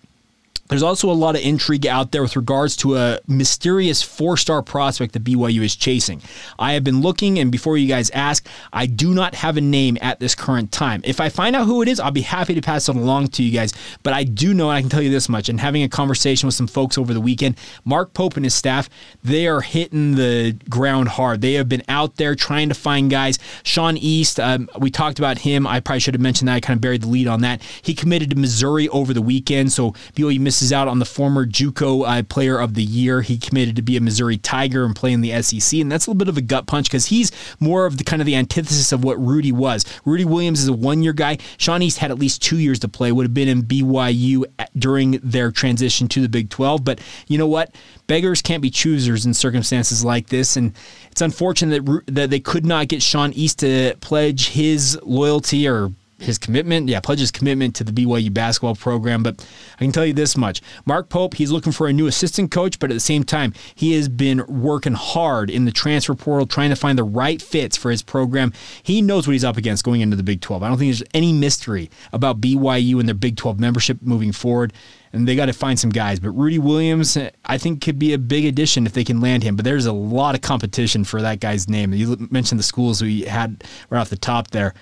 There's 0.72 0.84
also 0.84 1.12
a 1.12 1.14
lot 1.14 1.36
of 1.36 1.42
intrigue 1.42 1.86
out 1.86 2.14
there 2.14 2.22
with 2.22 2.38
regards 2.38 2.78
to 2.78 2.96
a 2.96 3.20
mysterious 3.28 4.02
four 4.02 4.38
star 4.38 4.62
prospect 4.62 5.12
that 5.12 5.24
BYU 5.26 5.64
is 5.64 5.76
chasing. 5.76 6.22
I 6.58 6.72
have 6.72 6.86
been 6.86 7.02
looking, 7.02 7.40
and 7.40 7.52
before 7.52 7.78
you 7.78 7.90
guys 7.90 8.10
ask, 8.12 8.48
I 8.72 8.86
do 8.86 9.14
not 9.14 9.36
have 9.36 9.58
a 9.58 9.62
name 9.62 9.98
at 10.00 10.22
this 10.22 10.34
current 10.34 10.72
time. 10.72 11.02
If 11.04 11.20
I 11.20 11.28
find 11.28 11.58
out 11.58 11.66
who 11.66 11.82
it 11.82 11.90
is, 11.90 12.00
I'll 12.00 12.12
be 12.12 12.22
happy 12.22 12.56
to 12.56 12.62
pass 12.62 12.88
it 12.88 12.96
along 12.96 13.28
to 13.30 13.44
you 13.44 13.52
guys. 13.52 13.74
But 14.02 14.14
I 14.14 14.24
do 14.24 14.54
know, 14.54 14.70
I 14.70 14.80
can 14.80 14.90
tell 14.90 15.02
you 15.02 15.10
this 15.10 15.28
much, 15.28 15.50
and 15.50 15.60
having 15.60 15.84
a 15.84 15.90
conversation 15.90 16.48
with 16.48 16.56
some 16.56 16.68
folks 16.68 16.98
over 16.98 17.14
the 17.14 17.20
weekend, 17.20 17.58
Mark 17.84 18.14
Pope 18.14 18.38
and 18.38 18.46
his 18.46 18.56
staff, 18.56 18.88
they 19.22 19.48
are 19.48 19.60
hitting 19.60 20.16
the 20.16 20.54
ground 20.70 21.10
hard. 21.10 21.42
They 21.42 21.56
have 21.56 21.68
been 21.68 21.84
out 21.90 22.16
there 22.16 22.34
trying 22.34 22.70
to 22.70 22.76
find 22.76 23.12
guys. 23.12 23.40
Sean 23.64 23.98
East, 23.98 24.40
um, 24.40 24.70
we 24.80 24.90
talked 24.90 25.20
about 25.20 25.40
him. 25.40 25.68
I 25.68 25.82
probably 25.82 26.00
should 26.00 26.14
have 26.14 26.22
mentioned 26.22 26.48
that. 26.48 26.56
I 26.56 26.60
kind 26.62 26.78
of 26.78 26.82
buried 26.82 27.02
the 27.02 27.10
lead 27.10 27.28
on 27.28 27.42
that. 27.42 27.62
He 27.82 27.94
committed 27.94 28.30
to 28.30 28.38
Missouri 28.38 28.88
over 28.88 29.14
the 29.14 29.22
weekend, 29.22 29.74
so 29.74 29.92
BYU 30.16 30.40
missed 30.40 30.61
misses 30.62 30.72
out 30.72 30.88
on 30.88 31.00
the 31.00 31.06
former 31.06 31.46
JUCO 31.46 32.08
uh, 32.08 32.24
Player 32.24 32.60
of 32.60 32.76
the 32.76 32.84
Year. 32.84 33.24
He 33.24 33.40
committed 33.40 33.76
to 33.78 33.82
be 33.82 33.98
a 33.98 34.02
Missouri 34.02 34.38
Tiger 34.38 34.86
and 34.86 34.96
play 34.96 35.12
in 35.12 35.22
the 35.22 35.42
SEC, 35.42 35.80
and 35.80 35.92
that's 35.92 36.06
a 36.06 36.12
little 36.12 36.20
bit 36.20 36.28
of 36.28 36.38
a 36.38 36.42
gut 36.42 36.68
punch 36.68 36.88
because 36.88 37.08
he's 37.08 37.32
more 37.60 37.88
of 37.88 37.98
the 37.98 38.04
kind 38.04 38.22
of 38.22 38.28
the 38.28 38.36
antithesis 38.36 38.92
of 38.92 39.04
what 39.04 39.20
Rudi 39.20 39.52
was. 39.52 39.84
Rudi 40.06 40.24
Williams 40.24 40.62
is 40.62 40.68
a 40.68 40.74
one-year 40.74 41.14
guy. 41.14 41.40
Sean 41.58 41.82
East 41.82 41.98
had 41.98 42.12
at 42.12 42.20
least 42.20 42.44
two 42.44 42.60
years 42.60 42.78
to 42.80 42.88
play. 42.88 43.12
Would 43.12 43.26
have 43.26 43.34
been 43.34 43.48
in 43.48 43.64
BYU 43.64 44.46
during 44.78 45.14
their 45.24 45.52
transition 45.52 46.08
to 46.10 46.22
the 46.22 46.30
Big 46.30 46.50
12, 46.52 46.86
but 46.86 47.02
you 47.28 47.40
know 47.40 47.48
what? 47.48 47.74
Beggars 48.06 48.44
can't 48.44 48.62
be 48.62 48.70
choosers 48.70 49.26
in 49.26 49.34
circumstances 49.34 50.06
like 50.06 50.28
this, 50.28 50.58
and 50.58 50.74
it's 51.10 51.22
unfortunate 51.22 51.84
that, 51.86 52.04
that 52.08 52.30
they 52.30 52.40
could 52.40 52.68
not 52.68 52.88
get 52.88 53.02
Sean 53.02 53.34
East 53.34 53.60
to 53.60 53.96
pledge 54.00 54.50
his 54.50 55.00
loyalty 55.02 55.68
or 55.68 55.92
his 56.22 56.38
commitment, 56.38 56.88
yeah, 56.88 57.00
pledge 57.00 57.20
his 57.20 57.32
commitment 57.32 57.76
to 57.76 57.84
the 57.84 57.92
BYU 57.92 58.34
basketball 58.34 58.76
program. 58.76 59.24
But 59.24 59.46
I 59.76 59.84
can 59.84 59.92
tell 59.92 60.06
you 60.06 60.14
this 60.14 60.38
much 60.38 60.62
Mark 60.86 61.10
Pope, 61.10 61.36
he's 61.36 61.52
looking 61.52 61.72
for 61.72 61.88
a 61.88 61.94
new 61.94 62.08
assistant 62.08 62.52
coach, 62.52 62.80
but 62.80 62.92
at 62.92 62.94
the 62.94 63.00
same 63.00 63.24
time, 63.24 63.54
he 63.76 63.94
has 63.94 64.08
been 64.08 64.46
working 64.48 64.94
hard 64.94 65.50
in 65.50 65.66
the 65.66 65.72
transfer 65.72 66.16
portal, 66.16 66.46
trying 66.46 66.70
to 66.70 66.76
find 66.76 66.98
the 66.98 67.04
right 67.04 67.42
fits 67.42 67.76
for 67.76 67.92
his 67.92 68.02
program. 68.02 68.54
He 68.84 69.02
knows 69.02 69.28
what 69.28 69.34
he's 69.34 69.44
up 69.44 69.58
against 69.58 69.84
going 69.84 70.02
into 70.02 70.16
the 70.16 70.24
Big 70.24 70.42
12. 70.42 70.64
I 70.64 70.68
don't 70.68 70.78
think 70.78 70.90
there's 70.90 71.04
any 71.14 71.34
mystery 71.34 71.90
about 72.14 72.42
BYU 72.42 73.00
and 73.00 73.08
their 73.08 73.16
Big 73.16 73.36
12 73.38 73.60
membership 73.60 74.02
moving 74.02 74.32
forward. 74.32 74.74
And 75.14 75.28
they 75.28 75.36
got 75.36 75.48
to 75.48 75.54
find 75.54 75.78
some 75.78 75.90
guys. 75.90 76.22
But 76.22 76.30
Rudi 76.30 76.58
Williams, 76.58 77.18
I 77.44 77.58
think, 77.58 77.82
could 77.82 78.00
be 78.00 78.14
a 78.14 78.18
big 78.18 78.46
addition 78.46 78.86
if 78.86 78.94
they 78.94 79.04
can 79.04 79.20
land 79.20 79.44
him. 79.44 79.58
But 79.58 79.66
there's 79.66 79.86
a 79.86 79.92
lot 79.92 80.36
of 80.36 80.42
competition 80.42 81.04
for 81.04 81.22
that 81.22 81.42
guy's 81.42 81.68
name. 81.68 81.94
You 81.94 82.16
mentioned 82.32 82.60
the 82.60 82.64
schools 82.64 83.02
we 83.02 83.24
had 83.24 83.62
right 83.90 84.00
off 84.00 84.10
the 84.10 84.16
top 84.16 84.52
there 84.52 84.74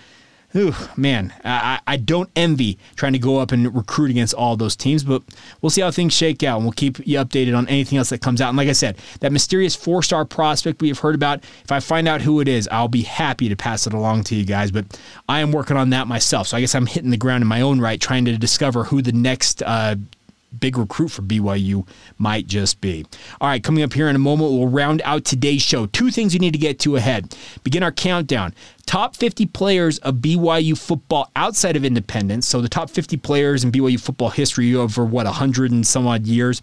Ooh, 0.55 0.73
man, 0.97 1.31
I, 1.45 1.79
I 1.85 1.97
don't 1.97 2.29
envy 2.35 2.79
trying 2.95 3.13
to 3.13 3.19
go 3.19 3.37
up 3.37 3.51
and 3.51 3.73
recruit 3.75 4.09
against 4.09 4.33
all 4.33 4.57
those 4.57 4.75
teams, 4.75 5.03
but 5.03 5.21
we'll 5.61 5.69
see 5.69 5.81
how 5.81 5.91
things 5.91 6.11
shake 6.13 6.41
out, 6.41 6.57
and 6.57 6.65
we'll 6.65 6.71
keep 6.71 6.97
you 7.05 7.19
updated 7.19 7.55
on 7.55 7.67
anything 7.67 7.99
else 7.99 8.09
that 8.09 8.21
comes 8.21 8.41
out. 8.41 8.49
And 8.49 8.57
like 8.57 8.67
I 8.67 8.73
said, 8.73 8.97
that 9.19 9.31
mysterious 9.31 9.75
four 9.75 10.01
star 10.01 10.25
prospect 10.25 10.81
we 10.81 10.87
have 10.87 10.99
heard 10.99 11.13
about, 11.13 11.43
if 11.63 11.71
I 11.71 11.79
find 11.79 12.07
out 12.07 12.21
who 12.21 12.39
it 12.39 12.47
is, 12.47 12.67
I'll 12.71 12.87
be 12.87 13.03
happy 13.03 13.47
to 13.47 13.55
pass 13.55 13.85
it 13.85 13.93
along 13.93 14.23
to 14.25 14.35
you 14.35 14.43
guys. 14.43 14.71
But 14.71 14.99
I 15.27 15.41
am 15.41 15.51
working 15.51 15.77
on 15.77 15.91
that 15.91 16.07
myself, 16.07 16.47
so 16.47 16.57
I 16.57 16.61
guess 16.61 16.73
I'm 16.73 16.87
hitting 16.87 17.11
the 17.11 17.17
ground 17.17 17.43
in 17.43 17.47
my 17.47 17.61
own 17.61 17.79
right, 17.79 18.01
trying 18.01 18.25
to 18.25 18.35
discover 18.35 18.85
who 18.85 19.03
the 19.03 19.11
next 19.11 19.61
uh, 19.61 19.97
big 20.57 20.77
recruit 20.77 21.09
for 21.09 21.21
BYU 21.21 21.87
might 22.17 22.47
just 22.47 22.81
be. 22.81 23.05
All 23.39 23.47
right, 23.47 23.63
coming 23.63 23.83
up 23.83 23.93
here 23.93 24.07
in 24.07 24.15
a 24.15 24.19
moment, 24.19 24.51
we'll 24.51 24.67
round 24.67 25.01
out 25.05 25.25
today's 25.25 25.61
show. 25.61 25.85
Two 25.87 26.11
things 26.11 26.33
we 26.33 26.39
need 26.39 26.53
to 26.53 26.59
get 26.59 26.79
to 26.79 26.95
ahead. 26.95 27.35
Begin 27.63 27.83
our 27.83 27.91
countdown. 27.91 28.53
Top 28.85 29.15
50 29.15 29.45
players 29.47 29.99
of 29.99 30.15
BYU 30.15 30.77
football 30.77 31.31
outside 31.35 31.75
of 31.75 31.85
independence. 31.85 32.47
So 32.47 32.61
the 32.61 32.69
top 32.69 32.89
50 32.89 33.17
players 33.17 33.63
in 33.63 33.71
BYU 33.71 33.99
football 33.99 34.29
history 34.29 34.73
over 34.75 35.05
what, 35.05 35.25
100 35.25 35.71
and 35.71 35.85
some 35.85 36.07
odd 36.07 36.25
years. 36.25 36.61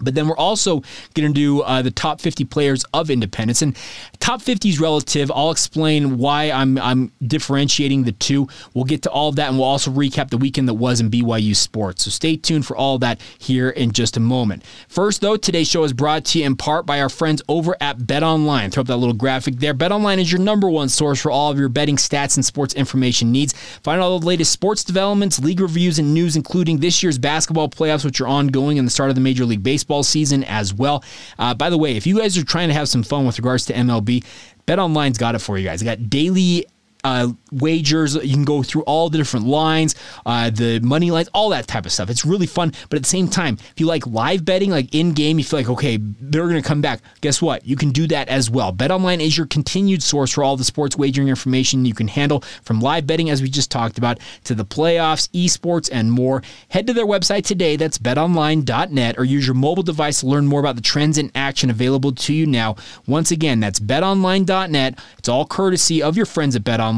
But 0.00 0.14
then 0.14 0.28
we're 0.28 0.36
also 0.36 0.82
going 1.14 1.28
to 1.28 1.34
do 1.34 1.60
uh, 1.62 1.82
the 1.82 1.90
top 1.90 2.20
50 2.20 2.44
players 2.44 2.84
of 2.92 3.10
independence. 3.10 3.62
And 3.62 3.76
top 4.20 4.42
50 4.42 4.68
is 4.68 4.80
relative. 4.80 5.30
I'll 5.34 5.50
explain 5.50 6.18
why 6.18 6.50
I'm, 6.50 6.78
I'm 6.78 7.12
differentiating 7.26 8.04
the 8.04 8.12
two. 8.12 8.48
We'll 8.74 8.84
get 8.84 9.02
to 9.02 9.10
all 9.10 9.28
of 9.28 9.36
that 9.36 9.48
and 9.48 9.58
we'll 9.58 9.66
also 9.66 9.90
recap 9.90 10.30
the 10.30 10.38
weekend 10.38 10.68
that 10.68 10.74
was 10.74 11.00
in 11.00 11.10
BYU 11.10 11.54
sports. 11.54 12.04
So 12.04 12.10
stay 12.10 12.36
tuned 12.36 12.66
for 12.66 12.76
all 12.76 12.98
that 12.98 13.20
here 13.38 13.70
in 13.70 13.92
just 13.92 14.16
a 14.16 14.20
moment. 14.20 14.64
First, 14.88 15.20
though, 15.20 15.36
today's 15.36 15.68
show 15.68 15.84
is 15.84 15.92
brought 15.92 16.24
to 16.26 16.38
you 16.38 16.46
in 16.46 16.56
part 16.56 16.86
by 16.86 17.00
our 17.00 17.08
friends 17.08 17.42
over 17.48 17.76
at 17.80 18.06
Bet 18.06 18.22
Online. 18.22 18.70
Throw 18.70 18.82
up 18.82 18.86
that 18.86 18.96
little 18.96 19.14
graphic 19.14 19.56
there. 19.56 19.74
Bet 19.74 19.92
Online 19.92 20.18
is 20.18 20.30
your 20.30 20.40
number 20.40 20.68
one 20.68 20.88
source 20.88 21.20
for 21.20 21.30
all 21.30 21.50
of 21.50 21.58
your 21.58 21.68
betting 21.68 21.96
stats 21.96 22.36
and 22.36 22.44
sports 22.44 22.74
information 22.74 23.32
needs. 23.32 23.54
Find 23.82 24.00
all 24.00 24.18
the 24.18 24.26
latest 24.26 24.52
sports 24.52 24.84
developments, 24.84 25.38
league 25.38 25.60
reviews, 25.60 25.98
and 25.98 26.14
news, 26.14 26.36
including 26.36 26.78
this 26.78 27.02
year's 27.02 27.18
basketball 27.18 27.68
playoffs, 27.68 28.04
which 28.04 28.20
are 28.20 28.28
ongoing, 28.28 28.78
and 28.78 28.86
the 28.86 28.90
start 28.90 29.10
of 29.10 29.14
the 29.14 29.20
Major 29.20 29.44
League 29.44 29.62
Baseball 29.62 29.87
baseball 29.88 30.02
season 30.02 30.44
as 30.44 30.74
well. 30.74 31.02
Uh, 31.38 31.54
by 31.54 31.70
the 31.70 31.78
way, 31.78 31.96
if 31.96 32.06
you 32.06 32.18
guys 32.18 32.36
are 32.36 32.44
trying 32.44 32.68
to 32.68 32.74
have 32.74 32.88
some 32.88 33.02
fun 33.02 33.24
with 33.24 33.38
regards 33.38 33.64
to 33.66 33.72
MLB, 33.72 34.22
BetOnline's 34.66 35.16
got 35.16 35.34
it 35.34 35.38
for 35.38 35.56
you 35.56 35.64
guys. 35.64 35.80
They 35.80 35.86
got 35.86 36.10
daily 36.10 36.66
uh, 37.08 37.28
wagers. 37.50 38.14
You 38.14 38.34
can 38.34 38.44
go 38.44 38.62
through 38.62 38.82
all 38.82 39.08
the 39.08 39.16
different 39.16 39.46
lines, 39.46 39.94
uh, 40.26 40.50
the 40.50 40.80
money 40.80 41.10
lines, 41.10 41.28
all 41.32 41.48
that 41.50 41.66
type 41.66 41.86
of 41.86 41.92
stuff. 41.92 42.10
It's 42.10 42.24
really 42.24 42.46
fun. 42.46 42.72
But 42.90 42.96
at 42.96 43.02
the 43.02 43.08
same 43.08 43.28
time, 43.28 43.54
if 43.54 43.80
you 43.80 43.86
like 43.86 44.06
live 44.06 44.44
betting, 44.44 44.70
like 44.70 44.94
in 44.94 45.12
game, 45.12 45.38
you 45.38 45.44
feel 45.44 45.60
like, 45.60 45.70
okay, 45.70 45.96
they're 45.98 46.48
going 46.48 46.62
to 46.62 46.68
come 46.68 46.82
back. 46.82 47.00
Guess 47.22 47.40
what? 47.40 47.66
You 47.66 47.76
can 47.76 47.90
do 47.90 48.06
that 48.08 48.28
as 48.28 48.50
well. 48.50 48.72
BetOnline 48.72 49.20
is 49.20 49.36
your 49.36 49.46
continued 49.46 50.02
source 50.02 50.32
for 50.32 50.44
all 50.44 50.56
the 50.56 50.64
sports 50.64 50.96
wagering 50.96 51.28
information 51.28 51.86
you 51.86 51.94
can 51.94 52.08
handle 52.08 52.40
from 52.62 52.80
live 52.80 53.06
betting, 53.06 53.30
as 53.30 53.40
we 53.40 53.48
just 53.48 53.70
talked 53.70 53.96
about, 53.96 54.18
to 54.44 54.54
the 54.54 54.64
playoffs, 54.64 55.28
esports, 55.30 55.88
and 55.90 56.12
more. 56.12 56.42
Head 56.68 56.86
to 56.88 56.92
their 56.92 57.06
website 57.06 57.44
today. 57.44 57.76
That's 57.76 57.98
betonline.net 57.98 59.18
or 59.18 59.24
use 59.24 59.46
your 59.46 59.54
mobile 59.54 59.82
device 59.82 60.20
to 60.20 60.26
learn 60.26 60.46
more 60.46 60.60
about 60.60 60.76
the 60.76 60.82
trends 60.82 61.16
in 61.16 61.30
action 61.34 61.70
available 61.70 62.12
to 62.12 62.34
you 62.34 62.46
now. 62.46 62.76
Once 63.06 63.30
again, 63.30 63.60
that's 63.60 63.80
betonline.net. 63.80 64.98
It's 65.18 65.28
all 65.28 65.46
courtesy 65.46 66.02
of 66.02 66.14
your 66.14 66.26
friends 66.26 66.54
at 66.54 66.64
BetOnline 66.64 66.97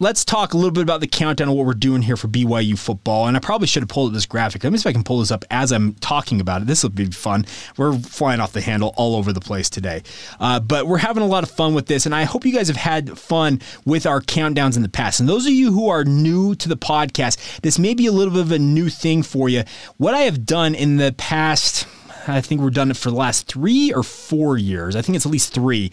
Let's 0.00 0.24
talk 0.24 0.54
a 0.54 0.56
little 0.56 0.70
bit 0.70 0.84
about 0.84 1.00
the 1.00 1.08
countdown 1.08 1.48
of 1.48 1.54
what 1.56 1.66
we're 1.66 1.74
doing 1.74 2.02
here 2.02 2.16
for 2.16 2.28
BYU 2.28 2.78
football. 2.78 3.26
And 3.26 3.36
I 3.36 3.40
probably 3.40 3.66
should 3.66 3.82
have 3.82 3.88
pulled 3.88 4.10
up 4.10 4.14
this 4.14 4.26
graphic. 4.26 4.62
Let 4.62 4.72
me 4.72 4.78
see 4.78 4.82
if 4.82 4.86
I 4.86 4.92
can 4.92 5.02
pull 5.02 5.18
this 5.18 5.32
up 5.32 5.44
as 5.50 5.72
I'm 5.72 5.94
talking 5.94 6.40
about 6.40 6.62
it. 6.62 6.68
This 6.68 6.84
will 6.84 6.90
be 6.90 7.06
fun. 7.06 7.44
We're 7.76 7.98
flying 7.98 8.38
off 8.38 8.52
the 8.52 8.60
handle 8.60 8.94
all 8.96 9.16
over 9.16 9.32
the 9.32 9.40
place 9.40 9.68
today. 9.68 10.04
Uh, 10.38 10.60
but 10.60 10.86
we're 10.86 10.98
having 10.98 11.24
a 11.24 11.26
lot 11.26 11.42
of 11.42 11.50
fun 11.50 11.74
with 11.74 11.86
this. 11.86 12.06
And 12.06 12.14
I 12.14 12.22
hope 12.22 12.46
you 12.46 12.52
guys 12.52 12.68
have 12.68 12.76
had 12.76 13.18
fun 13.18 13.60
with 13.84 14.06
our 14.06 14.20
countdowns 14.20 14.76
in 14.76 14.82
the 14.82 14.88
past. 14.88 15.18
And 15.18 15.28
those 15.28 15.46
of 15.46 15.52
you 15.52 15.72
who 15.72 15.88
are 15.88 16.04
new 16.04 16.54
to 16.54 16.68
the 16.68 16.76
podcast, 16.76 17.60
this 17.62 17.76
may 17.76 17.94
be 17.94 18.06
a 18.06 18.12
little 18.12 18.32
bit 18.32 18.42
of 18.42 18.52
a 18.52 18.58
new 18.58 18.88
thing 18.88 19.24
for 19.24 19.48
you. 19.48 19.64
What 19.96 20.14
I 20.14 20.20
have 20.20 20.46
done 20.46 20.76
in 20.76 20.98
the 20.98 21.12
past, 21.18 21.88
I 22.28 22.40
think 22.40 22.60
we've 22.60 22.72
done 22.72 22.92
it 22.92 22.96
for 22.96 23.10
the 23.10 23.16
last 23.16 23.48
three 23.48 23.92
or 23.92 24.04
four 24.04 24.56
years. 24.56 24.94
I 24.94 25.02
think 25.02 25.16
it's 25.16 25.26
at 25.26 25.32
least 25.32 25.52
three 25.52 25.90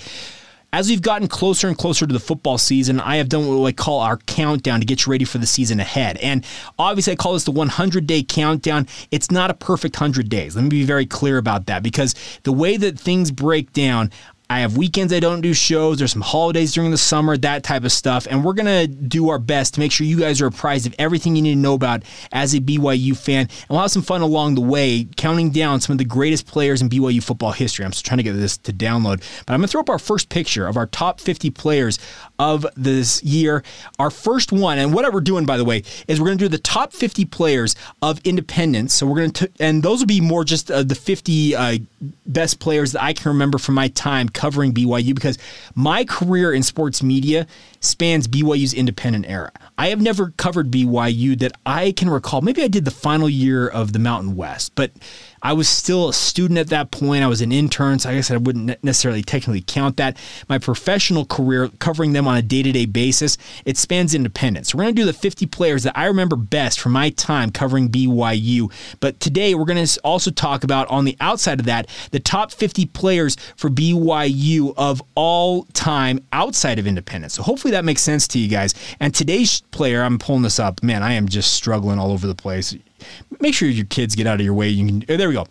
as 0.74 0.90
we've 0.90 1.02
gotten 1.02 1.28
closer 1.28 1.68
and 1.68 1.78
closer 1.78 2.06
to 2.06 2.14
the 2.14 2.20
football 2.20 2.58
season, 2.58 3.00
I 3.00 3.18
have 3.18 3.30
done 3.30 3.48
what 3.48 3.66
I 3.66 3.72
call 3.72 4.00
our 4.02 4.18
countdown 4.18 4.80
to 4.80 4.86
get 4.86 5.06
you 5.06 5.12
ready 5.12 5.26
for 5.26 5.38
the 5.38 5.46
season 5.46 5.80
ahead. 5.80 6.18
And 6.18 6.46
obviously, 6.78 7.14
I 7.14 7.16
call 7.16 7.34
this 7.34 7.44
the 7.44 7.52
100 7.52 8.08
day 8.08 8.24
countdown. 8.24 8.88
It's 9.12 9.32
not 9.32 9.50
a 9.50 9.54
perfect 9.54 9.96
100 9.96 10.30
days. 10.30 10.56
Let 10.56 10.64
me 10.64 10.70
be 10.70 10.84
very 10.84 11.06
clear 11.06 11.38
about 11.38 11.68
that 11.68 11.84
because 11.84 12.16
the 12.44 12.52
way 12.52 12.78
that 12.78 13.00
things 13.00 13.32
break 13.32 13.72
down, 13.74 14.12
I 14.50 14.60
have 14.60 14.78
weekends 14.78 15.12
I 15.12 15.20
don't 15.20 15.42
do 15.42 15.54
shows. 15.54 15.98
There's 15.98 16.12
some 16.12 16.22
holidays 16.22 16.74
during 16.74 16.92
the 16.92 16.98
summer, 16.98 17.36
that 17.38 17.64
type 17.64 17.84
of 17.84 17.92
stuff. 17.92 18.28
And 18.30 18.44
we're 18.44 18.54
going 18.54 18.66
to 18.66 18.88
do 18.88 19.30
our 19.30 19.40
best 19.40 19.74
to 19.74 19.80
make 19.80 19.92
sure 19.92 20.06
you 20.06 20.20
guys 20.20 20.40
are 20.42 20.48
apprised 20.48 20.86
of 20.86 20.94
everything 21.00 21.36
you 21.36 21.42
need 21.42 21.56
to 21.56 21.60
know 21.60 21.74
about 21.74 22.04
as 22.32 22.54
a 22.54 22.60
BYU 22.60 23.18
fan. 23.18 23.42
And 23.42 23.70
we'll 23.70 23.80
have 23.80 23.92
some 23.92 24.04
fun 24.04 24.22
along 24.22 24.56
the 24.56 24.62
way, 24.62 25.08
counting 25.18 25.50
down 25.50 25.82
some 25.82 25.94
of 25.94 25.98
the 25.98 26.06
greatest 26.06 26.46
players 26.46 26.82
in 26.82 26.90
BYU 26.90 27.24
football 27.24 27.54
history. 27.54 27.86
I'm 27.86 27.92
just 27.92 28.06
trying 28.06 28.18
to 28.18 28.24
get 28.24 28.34
this 28.34 28.58
to 28.58 28.72
download. 28.72 29.24
But 29.46 29.54
I'm 29.54 29.60
going 29.60 29.68
to 29.68 29.72
throw 29.72 29.82
up 29.82 29.90
our 29.90 30.00
first 30.00 30.30
picture 30.30 30.68
of 30.68 30.78
our 30.78 30.86
top 30.86 31.20
50 31.20 31.50
players 31.50 31.98
of 32.40 32.66
this 32.76 33.24
year. 33.24 33.64
Our 34.00 34.10
first 34.10 34.52
one, 34.52 34.78
and 34.78 34.94
what 34.94 35.12
we're 35.14 35.22
doing, 35.22 35.46
by 35.46 35.58
the 35.58 35.66
way, 35.66 35.84
is 36.08 36.20
we're 36.20 36.28
going 36.28 36.38
to 36.38 36.46
do 36.46 36.50
the 36.50 36.58
top 36.58 36.94
50 36.94 37.26
players 37.26 37.76
of 38.02 38.20
independence. 38.24 38.94
So 38.94 39.06
we're 39.06 39.18
going 39.18 39.32
to, 39.32 39.52
and 39.60 39.84
those 39.84 40.00
will 40.00 40.08
be 40.08 40.22
more 40.22 40.44
just 40.44 40.72
uh, 40.72 40.84
the 40.84 40.96
50 40.96 41.56
uh, 41.56 41.78
best 42.26 42.60
players 42.60 42.92
that 42.94 43.04
I 43.04 43.14
can 43.14 43.30
remember 43.30 43.58
from 43.58 43.76
my 43.76 43.88
time 43.90 44.30
covering 44.30 44.74
BYU 44.74 45.14
because 45.14 45.38
my 45.76 46.04
career 46.06 46.54
in 46.54 46.64
sports 46.64 47.02
media 47.04 47.48
spans 47.80 48.28
BYU's 48.28 48.74
independent 48.74 49.26
era. 49.28 49.52
I 49.78 49.90
have 49.90 50.02
never 50.02 50.32
covered 50.32 50.72
BYU 50.72 51.38
that 51.40 51.54
I 51.66 51.92
can 51.92 52.10
recall. 52.10 52.42
Maybe 52.42 52.64
I 52.64 52.68
did 52.68 52.86
the 52.86 52.92
final 52.92 53.30
year 53.30 53.68
of 53.68 53.94
the 53.94 54.00
Mountain 54.00 54.36
West, 54.36 54.74
but 54.76 54.92
I 55.46 55.54
was 55.54 55.70
still 55.70 56.10
a 56.10 56.14
student 56.14 56.58
at 56.58 56.70
that 56.70 56.90
point. 56.90 57.24
I 57.24 57.28
was 57.28 57.40
an 57.40 57.52
intern, 57.52 58.00
so 58.00 58.10
I 58.10 58.16
guess 58.16 58.32
I 58.32 58.38
wouldn't 58.38 58.84
necessarily 58.84 59.22
technically 59.22 59.62
count 59.62 59.98
that. 59.98 60.18
My 60.50 60.58
professional 60.58 61.24
career, 61.24 61.70
covering 61.78 62.14
them 62.14 62.28
on 62.28 62.36
a 62.36 62.42
day 62.42 62.64
to 62.64 62.72
day 62.72 62.88
basis, 62.88 63.38
it 63.64 63.78
spans 63.78 64.16
independence. 64.16 64.74
We're 64.74 64.86
going 64.86 64.96
to 64.96 65.02
do 65.04 65.06
the 65.06 65.14
50 65.14 65.46
players 65.46 65.84
that 65.84 65.96
I 65.96 66.08
remember 66.08 66.36
best 66.36 66.80
from 66.80 66.94
my 66.94 67.12
time 67.12 67.52
covering 67.52 67.90
BYU. 67.90 68.74
But 69.00 69.20
today, 69.20 69.54
we're 69.54 69.66
going 69.66 69.86
to 69.86 70.02
also 70.04 70.32
talk 70.32 70.64
about, 70.64 70.88
on 70.88 71.06
the 71.06 71.16
outside 71.22 71.60
of 71.60 71.68
that, 71.68 71.90
the 72.10 72.20
top 72.20 72.52
50 72.52 72.88
players 72.88 73.38
for 73.56 73.70
BYU 73.70 74.74
of 74.78 75.00
all 75.14 75.66
time 75.74 76.22
outside 76.34 76.80
of 76.80 76.88
independence. 76.88 77.36
So 77.36 77.44
hopefully 77.44 77.70
that 77.74 77.86
makes 77.86 78.02
sense 78.02 78.28
to 78.30 78.40
you 78.40 78.48
guys. 78.48 78.74
And 79.00 79.14
today's 79.14 79.62
player, 79.70 80.02
I'm 80.02 80.18
pulling 80.18 80.42
this 80.42 80.58
up. 80.58 80.82
Man, 80.82 81.04
I 81.04 81.14
am 81.14 81.28
just 81.28 81.54
struggling 81.54 82.00
all 82.00 82.12
over 82.12 82.26
the 82.26 82.34
place 82.34 82.76
make 83.40 83.54
sure 83.54 83.68
your 83.68 83.86
kids 83.86 84.16
get 84.16 84.28
out 84.28 84.40
of 84.40 84.46
your 84.46 84.54
way. 84.54 84.70
You 84.70 84.86
can. 84.86 85.06
Oh, 85.10 85.18
there 85.18 85.30
we 85.30 85.36
go. 85.36 85.46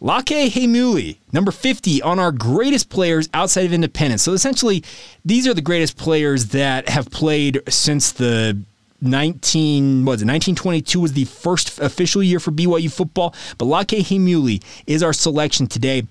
Lakei 0.00 0.48
Heimuli, 0.48 1.18
number 1.30 1.50
50 1.50 2.00
on 2.00 2.18
our 2.18 2.32
greatest 2.32 2.88
players 2.88 3.28
outside 3.34 3.66
of 3.66 3.72
independence. 3.72 4.22
So 4.22 4.32
essentially, 4.32 4.82
these 5.26 5.46
are 5.46 5.52
the 5.52 5.60
greatest 5.60 5.98
players 5.98 6.46
that 6.46 6.88
have 6.88 7.10
played 7.10 7.60
since 7.68 8.10
the 8.12 8.58
19 9.02 10.04
was 10.04 10.22
it 10.22 10.26
1922 10.26 11.00
was 11.00 11.12
the 11.14 11.24
first 11.24 11.78
official 11.80 12.22
year 12.22 12.40
for 12.40 12.50
BYU 12.50 12.92
football, 12.92 13.34
but 13.58 13.66
Lakei 13.66 14.00
Heimuli 14.00 14.62
is 14.86 15.02
our 15.02 15.12
selection 15.12 15.66
today. 15.66 16.06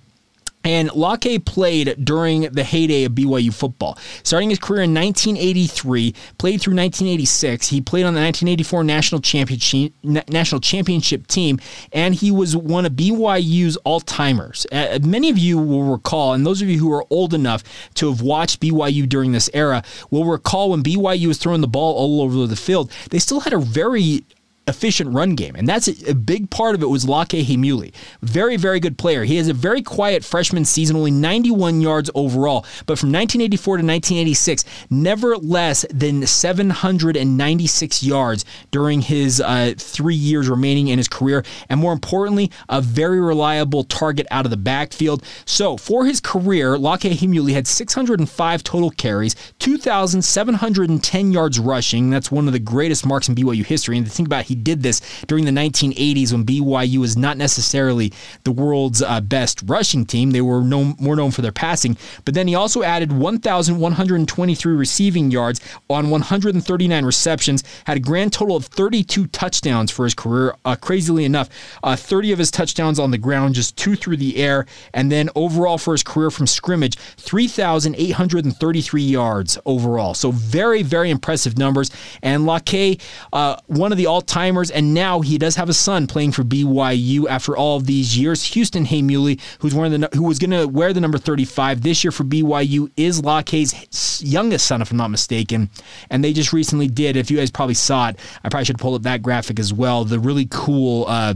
And 0.69 0.91
Lakei 0.91 1.43
played 1.43 2.05
during 2.05 2.41
the 2.41 2.63
heyday 2.63 3.03
of 3.05 3.13
BYU 3.13 3.51
football. 3.51 3.97
Starting 4.21 4.51
his 4.51 4.59
career 4.59 4.83
in 4.83 4.93
1983, 4.93 6.13
played 6.37 6.61
through 6.61 6.75
1986. 6.75 7.69
He 7.69 7.81
played 7.81 8.05
on 8.05 8.13
the 8.13 8.21
1984 8.21 8.83
national 8.83 9.21
championship 9.21 9.93
national 10.03 10.61
championship 10.61 11.25
team, 11.25 11.59
and 11.91 12.13
he 12.13 12.29
was 12.29 12.55
one 12.55 12.85
of 12.85 12.91
BYU's 12.91 13.77
all 13.77 13.99
timers. 13.99 14.67
Uh, 14.71 14.99
many 15.01 15.31
of 15.31 15.39
you 15.39 15.57
will 15.57 15.85
recall, 15.85 16.33
and 16.33 16.45
those 16.45 16.61
of 16.61 16.69
you 16.69 16.77
who 16.77 16.93
are 16.93 17.05
old 17.09 17.33
enough 17.33 17.63
to 17.95 18.07
have 18.07 18.21
watched 18.21 18.61
BYU 18.61 19.09
during 19.09 19.31
this 19.31 19.49
era 19.55 19.81
will 20.11 20.25
recall 20.25 20.69
when 20.69 20.83
BYU 20.83 21.29
was 21.29 21.39
throwing 21.39 21.61
the 21.61 21.67
ball 21.67 21.95
all 21.95 22.21
over 22.21 22.45
the 22.45 22.55
field. 22.55 22.91
They 23.09 23.17
still 23.17 23.39
had 23.39 23.53
a 23.53 23.59
very 23.59 24.23
efficient 24.69 25.13
run 25.13 25.35
game. 25.35 25.55
And 25.55 25.67
that's 25.67 25.87
a, 25.87 26.11
a 26.11 26.15
big 26.15 26.49
part 26.49 26.75
of 26.75 26.81
it 26.81 26.87
was 26.87 27.05
Lakei 27.05 27.43
Heimuli. 27.43 27.93
Very, 28.21 28.57
very 28.57 28.79
good 28.79 28.97
player. 28.97 29.23
He 29.23 29.35
has 29.37 29.47
a 29.47 29.53
very 29.53 29.81
quiet 29.81 30.23
freshman 30.23 30.65
season, 30.65 30.95
only 30.95 31.11
91 31.11 31.81
yards 31.81 32.09
overall. 32.15 32.61
But 32.85 32.99
from 32.99 33.11
1984 33.11 33.77
to 33.77 33.83
1986, 33.83 34.65
never 34.89 35.37
less 35.37 35.85
than 35.89 36.25
796 36.25 38.03
yards 38.03 38.45
during 38.71 39.01
his 39.01 39.41
uh, 39.41 39.73
three 39.77 40.15
years 40.15 40.47
remaining 40.47 40.87
in 40.87 40.97
his 40.97 41.07
career. 41.07 41.43
And 41.69 41.79
more 41.79 41.93
importantly, 41.93 42.51
a 42.69 42.81
very 42.81 43.19
reliable 43.19 43.83
target 43.83 44.27
out 44.31 44.45
of 44.45 44.51
the 44.51 44.57
backfield. 44.57 45.23
So 45.45 45.77
for 45.77 46.05
his 46.05 46.19
career, 46.19 46.77
Lakei 46.77 47.13
Heimuli 47.13 47.53
had 47.53 47.67
605 47.67 48.63
total 48.63 48.91
carries, 48.91 49.35
2,710 49.59 51.31
yards 51.31 51.59
rushing. 51.59 52.09
That's 52.09 52.31
one 52.31 52.47
of 52.47 52.53
the 52.53 52.59
greatest 52.59 53.05
marks 53.05 53.27
in 53.27 53.35
BYU 53.35 53.65
history. 53.65 53.97
And 53.97 54.05
to 54.05 54.11
think 54.11 54.27
about, 54.27 54.45
he 54.45 54.55
did 54.63 54.83
this 54.83 55.01
during 55.27 55.45
the 55.45 55.51
1980s 55.51 56.31
when 56.31 56.45
BYU 56.45 56.97
was 56.97 57.17
not 57.17 57.37
necessarily 57.37 58.13
the 58.43 58.51
world's 58.51 59.01
uh, 59.01 59.21
best 59.21 59.61
rushing 59.65 60.05
team. 60.05 60.31
They 60.31 60.41
were 60.41 60.61
known, 60.61 60.95
more 60.99 61.15
known 61.15 61.31
for 61.31 61.41
their 61.41 61.51
passing. 61.51 61.97
But 62.25 62.33
then 62.33 62.47
he 62.47 62.55
also 62.55 62.83
added 62.83 63.11
1,123 63.11 64.75
receiving 64.75 65.31
yards 65.31 65.61
on 65.89 66.09
139 66.09 67.05
receptions, 67.05 67.63
had 67.85 67.97
a 67.97 67.99
grand 67.99 68.33
total 68.33 68.55
of 68.55 68.65
32 68.65 69.27
touchdowns 69.27 69.91
for 69.91 70.03
his 70.03 70.13
career. 70.13 70.55
Uh, 70.65 70.75
crazily 70.75 71.25
enough, 71.25 71.49
uh, 71.83 71.95
30 71.95 72.31
of 72.31 72.39
his 72.39 72.51
touchdowns 72.51 72.99
on 72.99 73.11
the 73.11 73.17
ground, 73.17 73.55
just 73.55 73.77
two 73.77 73.95
through 73.95 74.17
the 74.17 74.37
air. 74.37 74.65
And 74.93 75.11
then 75.11 75.29
overall 75.35 75.77
for 75.77 75.93
his 75.93 76.03
career 76.03 76.31
from 76.31 76.47
scrimmage, 76.47 76.97
3,833 76.97 79.01
yards 79.01 79.57
overall. 79.65 80.13
So 80.13 80.31
very, 80.31 80.83
very 80.83 81.09
impressive 81.09 81.57
numbers. 81.57 81.91
And 82.21 82.43
Lakei, 82.43 83.01
uh, 83.33 83.57
one 83.67 83.91
of 83.91 83.97
the 83.97 84.05
all 84.05 84.21
timers, 84.39 84.71
and 84.71 84.93
now 84.93 85.19
he 85.19 85.37
does 85.37 85.55
have 85.55 85.67
a 85.67 85.73
son 85.73 86.07
playing 86.07 86.31
for 86.31 86.43
BYU 86.43 87.27
after 87.27 87.57
all 87.57 87.75
of 87.75 87.85
these 87.85 88.17
years. 88.17 88.43
Houston 88.53 88.85
Heimuli, 88.85 89.39
who's 89.59 89.75
one 89.75 89.91
of 89.91 89.99
the 89.99 90.09
who 90.15 90.23
was 90.23 90.39
going 90.39 90.51
to 90.51 90.65
wear 90.65 90.93
the 90.93 91.01
number 91.01 91.17
35 91.17 91.81
this 91.81 92.03
year 92.03 92.11
for 92.11 92.23
BYU, 92.23 92.89
is 92.95 93.21
Lakei's 93.21 94.23
youngest 94.23 94.65
son, 94.65 94.81
if 94.81 94.91
I'm 94.91 94.97
not 94.97 95.09
mistaken. 95.11 95.69
And 96.09 96.23
they 96.23 96.31
just 96.31 96.53
recently 96.53 96.87
did. 96.87 97.17
If 97.17 97.29
you 97.29 97.37
guys 97.37 97.51
probably 97.51 97.73
saw 97.73 98.09
it, 98.09 98.19
I 98.43 98.49
probably 98.49 98.65
should 98.65 98.79
pull 98.79 98.95
up 98.95 99.03
that 99.03 99.21
graphic 99.21 99.59
as 99.59 99.73
well. 99.73 100.05
The 100.05 100.19
really 100.19 100.47
cool. 100.49 101.05
Uh, 101.07 101.33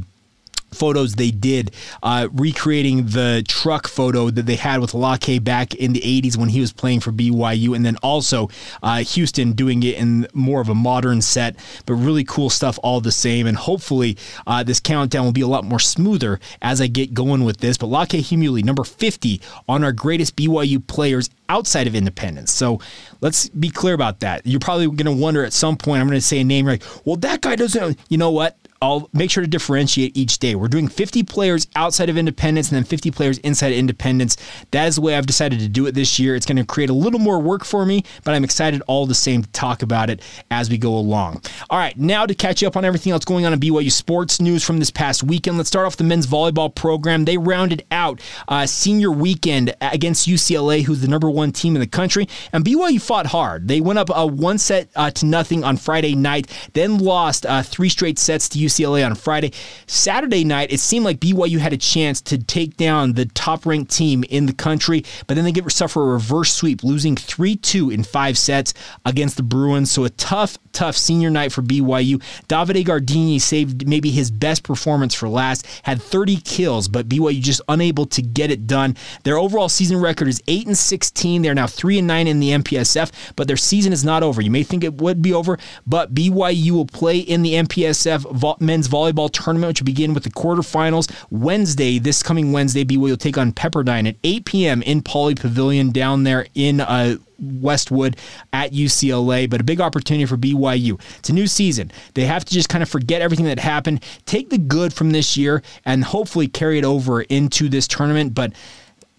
photos 0.73 1.15
they 1.15 1.31
did 1.31 1.71
uh, 2.01 2.27
recreating 2.33 3.05
the 3.07 3.43
truck 3.47 3.87
photo 3.87 4.29
that 4.29 4.45
they 4.45 4.55
had 4.55 4.81
with 4.81 4.91
Lakei 4.91 5.43
back 5.43 5.73
in 5.75 5.93
the 5.93 6.01
80s 6.01 6.37
when 6.37 6.49
he 6.49 6.59
was 6.59 6.73
playing 6.73 6.99
for 6.99 7.11
BYU, 7.11 7.75
and 7.75 7.85
then 7.85 7.97
also 7.97 8.49
uh, 8.81 8.97
Houston 8.99 9.53
doing 9.53 9.83
it 9.83 9.95
in 9.95 10.27
more 10.33 10.61
of 10.61 10.69
a 10.69 10.75
modern 10.75 11.21
set, 11.21 11.55
but 11.85 11.93
really 11.93 12.23
cool 12.23 12.49
stuff 12.49 12.79
all 12.83 13.01
the 13.01 13.11
same. 13.11 13.47
And 13.47 13.57
hopefully, 13.57 14.17
uh, 14.47 14.63
this 14.63 14.79
countdown 14.79 15.25
will 15.25 15.31
be 15.31 15.41
a 15.41 15.47
lot 15.47 15.63
more 15.63 15.79
smoother 15.79 16.39
as 16.61 16.81
I 16.81 16.87
get 16.87 17.13
going 17.13 17.43
with 17.43 17.57
this. 17.57 17.77
But 17.77 17.87
Lakei 17.87 18.19
Heimuli, 18.19 18.63
number 18.63 18.83
50 18.83 19.41
on 19.67 19.83
our 19.83 19.91
greatest 19.91 20.35
BYU 20.35 20.85
players 20.85 21.29
outside 21.49 21.87
of 21.87 21.95
independence. 21.95 22.51
So 22.51 22.79
let's 23.21 23.49
be 23.49 23.69
clear 23.69 23.93
about 23.93 24.21
that. 24.21 24.45
You're 24.45 24.59
probably 24.59 24.87
going 24.87 25.05
to 25.05 25.11
wonder 25.11 25.43
at 25.45 25.53
some 25.53 25.77
point, 25.77 26.01
I'm 26.01 26.07
going 26.07 26.19
to 26.19 26.25
say 26.25 26.39
a 26.39 26.43
name 26.43 26.65
like, 26.65 26.83
well, 27.05 27.15
that 27.17 27.41
guy 27.41 27.55
doesn't, 27.55 27.99
you 28.09 28.17
know 28.17 28.31
what? 28.31 28.57
I'll 28.83 29.09
make 29.13 29.31
sure 29.31 29.41
to 29.41 29.47
differentiate 29.49 30.17
each 30.17 30.39
day. 30.39 30.55
We're 30.55 30.67
doing 30.67 30.89
50 30.89 31.23
players 31.23 31.67
outside 31.73 32.09
of 32.09 32.17
independence 32.17 32.69
and 32.69 32.75
then 32.75 32.83
50 32.83 33.11
players 33.11 33.37
inside 33.37 33.71
of 33.71 33.77
independence. 33.77 34.35
That 34.71 34.87
is 34.87 34.95
the 34.95 35.01
way 35.01 35.15
I've 35.15 35.25
decided 35.25 35.59
to 35.59 35.69
do 35.69 35.85
it 35.85 35.93
this 35.93 36.19
year. 36.19 36.35
It's 36.35 36.45
going 36.45 36.57
to 36.57 36.65
create 36.65 36.89
a 36.89 36.93
little 36.93 37.21
more 37.21 37.39
work 37.39 37.63
for 37.63 37.85
me, 37.85 38.03
but 38.25 38.33
I'm 38.33 38.43
excited 38.43 38.81
all 38.85 39.05
the 39.05 39.15
same 39.15 39.41
to 39.41 39.49
talk 39.51 39.83
about 39.83 40.09
it 40.09 40.21
as 40.51 40.69
we 40.69 40.77
go 40.77 40.97
along. 40.97 41.43
All 41.69 41.79
right, 41.79 41.97
now 41.97 42.25
to 42.25 42.35
catch 42.35 42.61
you 42.61 42.67
up 42.67 42.75
on 42.75 42.83
everything 42.83 43.13
else 43.13 43.23
going 43.23 43.45
on 43.45 43.53
in 43.53 43.59
BYU 43.61 43.89
sports 43.89 44.41
news 44.41 44.65
from 44.65 44.79
this 44.79 44.91
past 44.91 45.23
weekend. 45.23 45.55
Let's 45.55 45.69
start 45.69 45.85
off 45.85 45.95
the 45.95 46.03
men's 46.03 46.27
volleyball 46.27 46.75
program. 46.75 47.23
They 47.23 47.37
rounded 47.37 47.85
out 47.89 48.19
uh, 48.49 48.65
senior 48.65 49.11
weekend 49.11 49.73
against 49.79 50.27
UCLA, 50.27 50.83
who's 50.83 50.99
the 50.99 51.07
number 51.07 51.29
one 51.29 51.53
team 51.53 51.77
in 51.77 51.79
the 51.79 51.87
country, 51.87 52.27
and 52.51 52.65
BYU 52.65 53.01
fought 53.01 53.27
hard. 53.27 53.69
They 53.69 53.79
went 53.79 53.97
up 53.97 54.09
a 54.09 54.17
uh, 54.17 54.25
one 54.25 54.57
set 54.57 54.89
uh, 54.97 55.09
to 55.11 55.25
nothing 55.25 55.63
on 55.63 55.77
Friday 55.77 56.15
night, 56.15 56.51
then 56.73 56.97
lost 56.97 57.45
uh, 57.45 57.63
three 57.63 57.87
straight 57.87 58.19
sets 58.19 58.49
to 58.49 58.59
UCLA. 58.59 58.72
UCLA 58.73 59.05
on 59.05 59.15
Friday. 59.15 59.53
Saturday 59.87 60.43
night, 60.43 60.71
it 60.71 60.79
seemed 60.79 61.05
like 61.05 61.19
BYU 61.19 61.59
had 61.59 61.73
a 61.73 61.77
chance 61.77 62.21
to 62.21 62.37
take 62.37 62.77
down 62.77 63.13
the 63.13 63.25
top 63.25 63.65
ranked 63.65 63.91
team 63.91 64.23
in 64.29 64.45
the 64.45 64.53
country, 64.53 65.03
but 65.27 65.35
then 65.35 65.43
they 65.43 65.51
get 65.51 65.63
suffer 65.71 66.01
a 66.01 66.13
reverse 66.13 66.53
sweep, 66.53 66.83
losing 66.83 67.15
3 67.15 67.55
2 67.55 67.89
in 67.89 68.03
five 68.03 68.37
sets 68.37 68.73
against 69.05 69.37
the 69.37 69.43
Bruins. 69.43 69.91
So 69.91 70.03
a 70.03 70.09
tough, 70.11 70.57
tough 70.71 70.95
senior 70.95 71.29
night 71.29 71.51
for 71.51 71.61
BYU. 71.61 72.21
Davide 72.47 72.83
Gardini 72.85 73.39
saved 73.39 73.87
maybe 73.87 74.11
his 74.11 74.29
best 74.29 74.63
performance 74.63 75.13
for 75.13 75.29
last, 75.29 75.65
had 75.83 76.01
30 76.01 76.37
kills, 76.37 76.87
but 76.87 77.09
BYU 77.09 77.41
just 77.41 77.61
unable 77.67 78.05
to 78.07 78.21
get 78.21 78.51
it 78.51 78.67
done. 78.67 78.95
Their 79.23 79.37
overall 79.37 79.69
season 79.69 79.99
record 79.99 80.27
is 80.27 80.41
8 80.47 80.67
and 80.67 80.77
16. 80.77 81.41
They're 81.41 81.55
now 81.55 81.67
3 81.67 81.99
and 81.99 82.07
9 82.07 82.27
in 82.27 82.39
the 82.39 82.49
MPSF, 82.51 83.11
but 83.35 83.47
their 83.47 83.57
season 83.57 83.93
is 83.93 84.03
not 84.03 84.23
over. 84.23 84.41
You 84.41 84.51
may 84.51 84.63
think 84.63 84.83
it 84.83 85.01
would 85.01 85.21
be 85.21 85.33
over, 85.33 85.57
but 85.87 86.13
BYU 86.13 86.71
will 86.71 86.85
play 86.85 87.19
in 87.19 87.41
the 87.41 87.53
MPSF 87.53 88.25
men's 88.59 88.87
volleyball 88.87 89.31
tournament, 89.31 89.69
which 89.69 89.81
will 89.81 89.85
begin 89.85 90.13
with 90.13 90.23
the 90.23 90.29
quarterfinals 90.29 91.11
Wednesday. 91.29 91.99
This 91.99 92.23
coming 92.23 92.51
Wednesday, 92.51 92.83
BYU 92.83 92.97
will 92.97 93.17
take 93.17 93.37
on 93.37 93.51
Pepperdine 93.51 94.07
at 94.07 94.15
8 94.23 94.45
p.m. 94.45 94.81
in 94.81 95.01
Pauley 95.01 95.39
Pavilion 95.39 95.91
down 95.91 96.23
there 96.23 96.47
in 96.55 96.81
uh, 96.81 97.17
Westwood 97.39 98.17
at 98.51 98.71
UCLA, 98.71 99.49
but 99.49 99.61
a 99.61 99.63
big 99.63 99.81
opportunity 99.81 100.25
for 100.25 100.37
BYU. 100.37 100.99
It's 101.19 101.29
a 101.29 101.33
new 101.33 101.47
season. 101.47 101.91
They 102.13 102.25
have 102.25 102.45
to 102.45 102.53
just 102.53 102.69
kind 102.69 102.81
of 102.81 102.89
forget 102.89 103.21
everything 103.21 103.45
that 103.45 103.59
happened, 103.59 104.03
take 104.25 104.49
the 104.49 104.57
good 104.57 104.93
from 104.93 105.11
this 105.11 105.35
year, 105.37 105.61
and 105.85 106.03
hopefully 106.03 106.47
carry 106.47 106.77
it 106.77 106.85
over 106.85 107.21
into 107.23 107.69
this 107.69 107.87
tournament. 107.87 108.33
But 108.33 108.53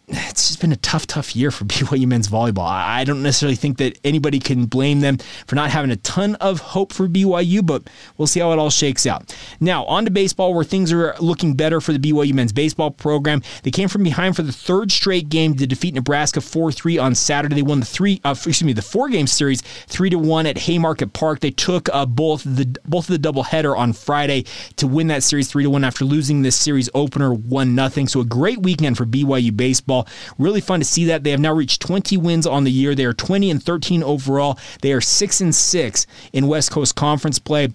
it's 0.08 0.48
just 0.48 0.60
been 0.60 0.72
a 0.72 0.76
tough, 0.76 1.06
tough 1.06 1.34
year 1.34 1.50
for 1.50 1.64
BYU 1.64 2.06
men's 2.06 2.28
volleyball. 2.28 2.66
I 2.66 3.04
don't 3.04 3.22
necessarily 3.22 3.56
think 3.56 3.78
that 3.78 3.98
anybody 4.04 4.38
can 4.38 4.66
blame 4.66 5.00
them 5.00 5.18
for 5.46 5.56
not 5.56 5.70
having 5.70 5.90
a 5.90 5.96
ton 5.96 6.34
of 6.36 6.60
hope 6.60 6.92
for 6.92 7.08
BYU, 7.08 7.64
but 7.64 7.84
we'll 8.16 8.26
see 8.26 8.40
how 8.40 8.52
it 8.52 8.58
all 8.58 8.70
shakes 8.70 9.06
out. 9.06 9.34
Now, 9.60 9.84
on 9.86 10.04
to 10.04 10.10
baseball, 10.10 10.54
where 10.54 10.64
things 10.64 10.92
are 10.92 11.14
looking 11.20 11.54
better 11.54 11.80
for 11.80 11.92
the 11.92 11.98
BYU 11.98 12.34
men's 12.34 12.52
baseball 12.52 12.90
program. 12.90 13.42
They 13.62 13.70
came 13.70 13.88
from 13.88 14.02
behind 14.02 14.36
for 14.36 14.42
the 14.42 14.52
third 14.52 14.92
straight 14.92 15.28
game 15.28 15.56
to 15.56 15.66
defeat 15.66 15.94
Nebraska 15.94 16.40
4-3 16.40 17.02
on 17.02 17.14
Saturday. 17.14 17.54
They 17.54 17.62
won 17.62 17.80
the 17.80 17.86
three, 17.86 18.20
uh, 18.24 18.30
excuse 18.30 18.62
me, 18.62 18.72
the 18.72 18.82
four-game 18.82 19.26
series 19.26 19.62
three 19.62 20.10
to 20.10 20.18
one 20.18 20.46
at 20.46 20.58
Haymarket 20.58 21.12
Park. 21.12 21.40
They 21.40 21.50
took 21.50 21.88
uh, 21.94 22.06
both 22.06 22.42
the 22.44 22.64
both 22.84 23.08
of 23.08 23.20
the 23.20 23.28
doubleheader 23.28 23.76
on 23.76 23.92
Friday 23.92 24.44
to 24.76 24.86
win 24.86 25.06
that 25.08 25.22
series 25.22 25.48
three 25.48 25.62
to 25.62 25.70
one 25.70 25.84
after 25.84 26.04
losing 26.04 26.42
this 26.42 26.56
series 26.56 26.90
opener 26.94 27.32
one 27.32 27.74
nothing. 27.74 28.08
So 28.08 28.20
a 28.20 28.24
great 28.24 28.60
weekend 28.62 28.96
for 28.96 29.06
BYU 29.06 29.56
baseball 29.56 29.93
Really 30.38 30.60
fun 30.60 30.80
to 30.80 30.84
see 30.84 31.04
that. 31.06 31.24
They 31.24 31.30
have 31.30 31.40
now 31.40 31.52
reached 31.52 31.80
20 31.82 32.16
wins 32.16 32.46
on 32.46 32.64
the 32.64 32.70
year. 32.70 32.94
They 32.94 33.04
are 33.04 33.12
20 33.12 33.50
and 33.50 33.62
13 33.62 34.02
overall. 34.02 34.58
They 34.82 34.92
are 34.92 35.00
6 35.00 35.40
and 35.40 35.54
6 35.54 36.06
in 36.32 36.48
West 36.48 36.70
Coast 36.70 36.96
Conference 36.96 37.38
play. 37.38 37.68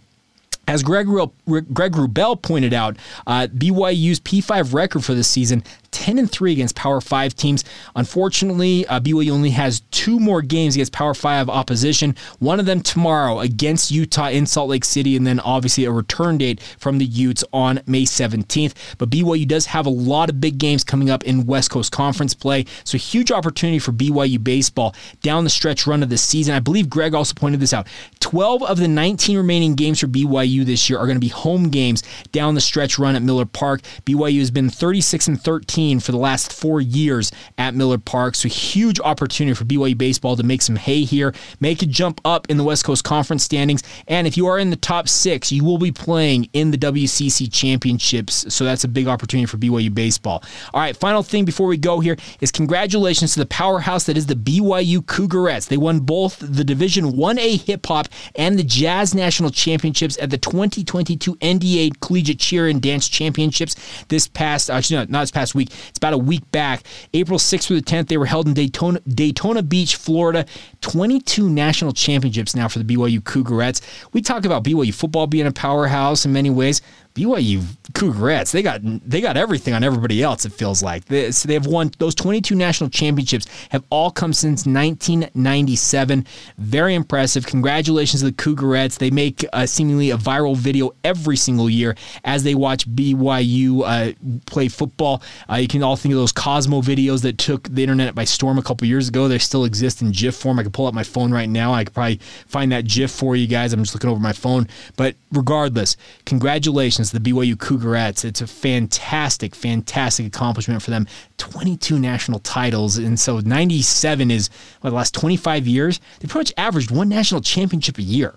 As 0.68 0.84
Greg, 0.84 1.08
Greg 1.08 1.94
Wrubell 1.94 2.40
pointed 2.40 2.76
out, 2.76 2.96
uh, 3.26 3.48
BYU's 3.48 4.20
P5 4.20 4.72
record 4.72 5.04
for 5.04 5.16
this 5.16 5.28
season 5.28 5.64
10 5.92 6.20
and 6.20 6.32
3 6.32 6.52
against 6.52 6.76
Power 6.76 7.02
5 7.02 7.36
teams. 7.36 7.64
Unfortunately, 7.96 8.86
uh, 8.88 9.00
BYU 9.00 9.32
only 9.32 9.52
has 9.52 9.82
two 9.92 10.20
more 10.20 10.42
games 10.42 10.76
against 10.76 10.92
Power 10.92 11.14
5 11.14 11.50
opposition. 11.50 12.16
One 12.40 12.60
of 12.60 12.66
them 12.66 12.82
tomorrow 12.82 13.40
against 13.40 13.92
Utah 13.92 14.30
in 14.30 14.46
Salt 14.46 14.70
Lake 14.70 14.86
City, 14.86 15.16
and 15.16 15.26
then 15.26 15.40
obviously 15.40 15.86
a 15.86 15.92
return 15.92 16.38
date 16.38 16.62
from 16.78 16.98
the 16.98 17.06
Utes 17.06 17.44
on 17.54 17.82
May 17.86 18.04
17th. 18.04 18.74
But 18.98 19.10
BYU 19.10 19.48
does 19.48 19.68
have 19.68 19.86
a 19.86 19.90
lot 19.90 20.30
of 20.30 20.42
big 20.42 20.58
games 20.58 20.84
coming 20.84 21.10
up 21.10 21.24
in 21.24 21.46
West 21.46 21.72
Coast 21.72 21.92
Conference 21.92 22.34
play, 22.34 22.66
so 22.84 22.98
huge 22.98 23.32
opportunity 23.32 23.80
for 23.80 23.92
BYU 23.92 24.44
baseball 24.44 24.96
down 25.22 25.44
the 25.44 25.50
stretch 25.50 25.88
run 25.88 26.04
of 26.04 26.10
the 26.10 26.18
season. 26.18 26.56
I 26.56 26.60
believe 26.60 26.90
Greg 26.90 27.14
also 27.14 27.34
pointed 27.34 27.60
this 27.60 27.74
out. 27.74 27.88
12 28.20 28.64
of 28.64 28.78
the 28.78 28.88
19 28.88 29.38
remaining 29.38 29.76
games 29.76 30.00
for 30.00 30.08
BYU 30.08 30.66
this 30.66 30.90
year 30.90 31.00
are 31.00 31.06
going 31.06 31.16
to 31.16 31.20
be 31.20 31.30
home 31.30 31.70
games 31.70 32.04
down 32.32 32.56
the 32.56 32.62
stretch 32.62 33.00
run 33.00 33.16
at 33.16 33.22
Miller 33.22 33.46
Park. 33.46 33.82
BYU 34.06 34.40
has 34.40 34.52
been 34.52 34.70
36 34.70 35.28
and 35.28 35.42
13 35.42 35.79
for 36.00 36.12
the 36.12 36.18
last 36.18 36.52
four 36.52 36.82
years 36.82 37.32
at 37.58 37.74
Miller 37.74 37.98
Park. 37.98 38.36
So 38.36 38.50
huge 38.50 39.00
opportunity 39.00 39.56
for 39.56 39.64
BYU 39.64 39.98
baseball 39.98 40.36
to 40.36 40.44
make 40.44 40.62
some 40.62 40.76
hay 40.76 41.04
here, 41.04 41.34
make 41.60 41.82
a 41.82 41.86
jump 41.86 42.20
up 42.26 42.50
in 42.50 42.58
the 42.58 42.64
West 42.64 42.84
Coast 42.84 43.04
Conference 43.04 43.44
standings. 43.44 43.82
And 44.08 44.28
if 44.28 44.36
you 44.36 44.48
are 44.48 44.60
in 44.60 44.70
the 44.70 44.76
top 44.76 45.08
six, 45.08 45.52
you 45.52 45.64
will 45.64 45.78
be 45.78 45.92
playing 45.92 46.50
in 46.54 46.72
the 46.72 46.78
WCC 46.78 47.52
championships. 47.52 48.54
So 48.54 48.66
that's 48.66 48.84
a 48.84 48.88
big 48.88 49.08
opportunity 49.08 49.46
for 49.46 49.58
BYU 49.58 49.94
baseball. 49.94 50.44
All 50.74 50.82
right, 50.82 50.96
final 50.96 51.24
thing 51.24 51.46
before 51.46 51.68
we 51.68 51.78
go 51.78 52.00
here 52.00 52.18
is 52.42 52.52
congratulations 52.52 53.34
to 53.34 53.40
the 53.40 53.46
powerhouse 53.46 54.06
that 54.06 54.18
is 54.18 54.26
the 54.26 54.36
BYU 54.36 55.00
Cougarettes. 55.00 55.68
They 55.68 55.78
won 55.78 56.02
both 56.02 56.40
the 56.40 56.64
Division 56.64 57.14
1A 57.14 57.66
hip 57.66 57.86
hop 57.86 58.08
and 58.36 58.60
the 58.60 58.64
Jazz 58.64 59.16
National 59.16 59.50
Championships 59.50 60.18
at 60.22 60.30
the 60.30 60.38
2022 60.38 61.36
NDA 61.36 62.00
Collegiate 62.02 62.40
Cheer 62.40 62.68
and 62.68 62.82
Dance 62.82 63.08
Championships 63.08 63.76
this 64.10 64.28
past, 64.28 64.70
uh, 64.70 64.74
actually, 64.74 65.06
not 65.08 65.22
this 65.22 65.32
past 65.32 65.56
week, 65.56 65.69
week. 65.70 65.90
It's 65.90 65.98
about 65.98 66.14
a 66.14 66.18
week 66.18 66.50
back. 66.52 66.84
April 67.14 67.40
6th 67.40 67.66
through 67.66 67.82
the 67.82 67.86
10th, 67.86 68.08
they 68.08 68.18
were 68.18 68.26
held 68.26 68.48
in 68.48 68.54
Daytona, 68.54 69.00
Daytona 69.02 69.64
Beach, 69.64 69.96
Florida. 69.96 70.46
22 70.82 71.50
national 71.50 71.92
championships 71.94 72.56
now 72.56 72.68
for 72.68 72.80
the 72.80 72.86
BYU 72.86 73.20
Cougarettes. 73.20 73.82
We 74.14 74.22
talk 74.22 74.46
about 74.46 74.64
BYU 74.64 74.94
football 74.94 75.28
being 75.28 75.48
a 75.48 75.52
powerhouse 75.52 76.26
in 76.26 76.34
many 76.34 76.50
ways. 76.50 76.82
BYU 77.20 77.62
Cougarettes, 77.94 78.52
they 78.52 78.62
got 78.62 78.82
they 78.84 79.20
got 79.20 79.36
everything 79.36 79.74
on 79.74 79.84
everybody 79.84 80.24
else. 80.24 80.46
It 80.46 80.54
feels 80.54 80.82
like 80.82 81.06
they, 81.06 81.32
so 81.32 81.48
they 81.48 81.54
have 81.56 81.66
won 81.66 81.92
those 81.98 82.16
22 82.16 82.56
national 82.56 82.90
championships 82.90 83.46
have 83.70 83.84
all 83.90 84.10
come 84.10 84.32
since 84.32 84.66
1997. 84.66 86.26
Very 86.58 86.96
impressive. 86.96 87.46
Congratulations 87.46 88.22
to 88.22 88.28
the 88.28 88.32
Cougarettes. 88.32 88.98
They 88.98 89.10
make 89.12 89.44
uh, 89.52 89.66
seemingly 89.66 90.12
a 90.12 90.18
viral 90.18 90.56
video 90.56 90.92
every 91.04 91.36
single 91.36 91.70
year 91.70 91.96
as 92.24 92.44
they 92.44 92.56
watch 92.56 92.90
BYU 92.90 93.82
uh, 93.86 94.40
play 94.46 94.70
football. 94.70 95.22
Uh, 95.50 95.56
you 95.56 95.68
can 95.68 95.84
all 95.84 95.98
think 95.98 96.14
of 96.14 96.20
those 96.20 96.32
Cosmo 96.32 96.82
videos 96.82 97.22
that 97.24 97.38
took 97.38 97.64
the 97.64 97.82
internet 97.82 98.16
by 98.16 98.24
storm 98.24 98.58
a 98.58 98.64
couple 98.64 98.88
years 98.88 99.10
ago. 99.10 99.28
They 99.28 99.40
still 99.40 99.66
exist 99.66 100.02
in 100.02 100.12
GIF 100.12 100.36
form. 100.36 100.60
I 100.60 100.64
can 100.64 100.72
pull 100.72 100.88
up 100.88 100.94
my 100.94 101.04
phone 101.04 101.32
right 101.32 101.50
now. 101.50 101.74
I 101.74 101.84
could 101.84 101.94
probably 101.94 102.18
find 102.48 102.72
that 102.72 102.86
GIF 102.86 103.12
for 103.12 103.36
you 103.36 103.48
guys. 103.48 103.74
I'm 103.74 103.84
just 103.84 103.94
looking 103.94 104.10
over 104.10 104.22
my 104.22 104.34
phone. 104.34 104.68
But 104.96 105.16
regardless, 105.32 105.98
congratulations 106.26 107.09
the 107.18 107.20
BYU 107.20 107.56
Cougarettes. 107.56 108.26
It's 108.26 108.42
a 108.42 108.48
fantastic, 108.48 109.56
fantastic 109.56 110.26
accomplishment 110.26 110.82
for 110.82 110.92
them. 110.92 111.08
22 111.38 112.00
national 112.00 112.40
titles. 112.40 112.98
And 112.98 113.20
so 113.20 113.40
97 113.40 114.32
is 114.32 114.50
what, 114.82 114.90
the 114.92 114.96
last 114.96 115.14
25 115.14 115.68
years. 115.68 116.00
They 116.20 116.28
pretty 116.28 116.52
much 116.52 116.54
averaged 116.58 116.92
one 116.92 117.10
national 117.10 117.42
championship 117.42 117.98
a 117.98 118.04
year. 118.04 118.36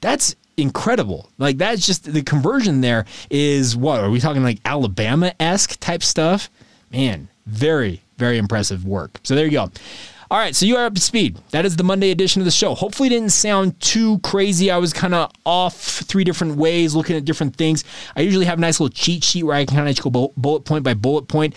That's 0.00 0.36
incredible. 0.56 1.30
Like 1.38 1.58
that's 1.58 1.86
just 1.86 2.12
the 2.12 2.22
conversion 2.22 2.80
there 2.80 3.06
is 3.30 3.76
what 3.76 4.00
are 4.00 4.10
we 4.10 4.20
talking 4.20 4.42
like 4.42 4.58
Alabama 4.64 5.32
esque 5.40 5.78
type 5.80 6.02
stuff? 6.02 6.50
Man, 6.90 7.28
very, 7.46 8.02
very 8.18 8.38
impressive 8.38 8.84
work. 8.84 9.20
So 9.22 9.34
there 9.34 9.46
you 9.46 9.52
go. 9.52 9.70
All 10.32 10.38
right, 10.38 10.56
so 10.56 10.64
you 10.64 10.78
are 10.78 10.86
up 10.86 10.94
to 10.94 11.00
speed. 11.02 11.36
That 11.50 11.66
is 11.66 11.76
the 11.76 11.84
Monday 11.84 12.10
edition 12.10 12.40
of 12.40 12.46
the 12.46 12.50
show. 12.50 12.74
Hopefully, 12.74 13.08
it 13.08 13.10
didn't 13.10 13.32
sound 13.32 13.78
too 13.80 14.18
crazy. 14.20 14.70
I 14.70 14.78
was 14.78 14.94
kind 14.94 15.12
of 15.12 15.30
off 15.44 15.76
three 15.76 16.24
different 16.24 16.56
ways, 16.56 16.94
looking 16.94 17.16
at 17.16 17.26
different 17.26 17.56
things. 17.56 17.84
I 18.16 18.22
usually 18.22 18.46
have 18.46 18.56
a 18.56 18.60
nice 18.62 18.80
little 18.80 18.94
cheat 18.94 19.24
sheet 19.24 19.42
where 19.42 19.54
I 19.54 19.66
can 19.66 19.76
kind 19.76 19.90
of 19.90 20.12
go 20.12 20.32
bullet 20.34 20.60
point 20.60 20.84
by 20.84 20.94
bullet 20.94 21.28
point. 21.28 21.54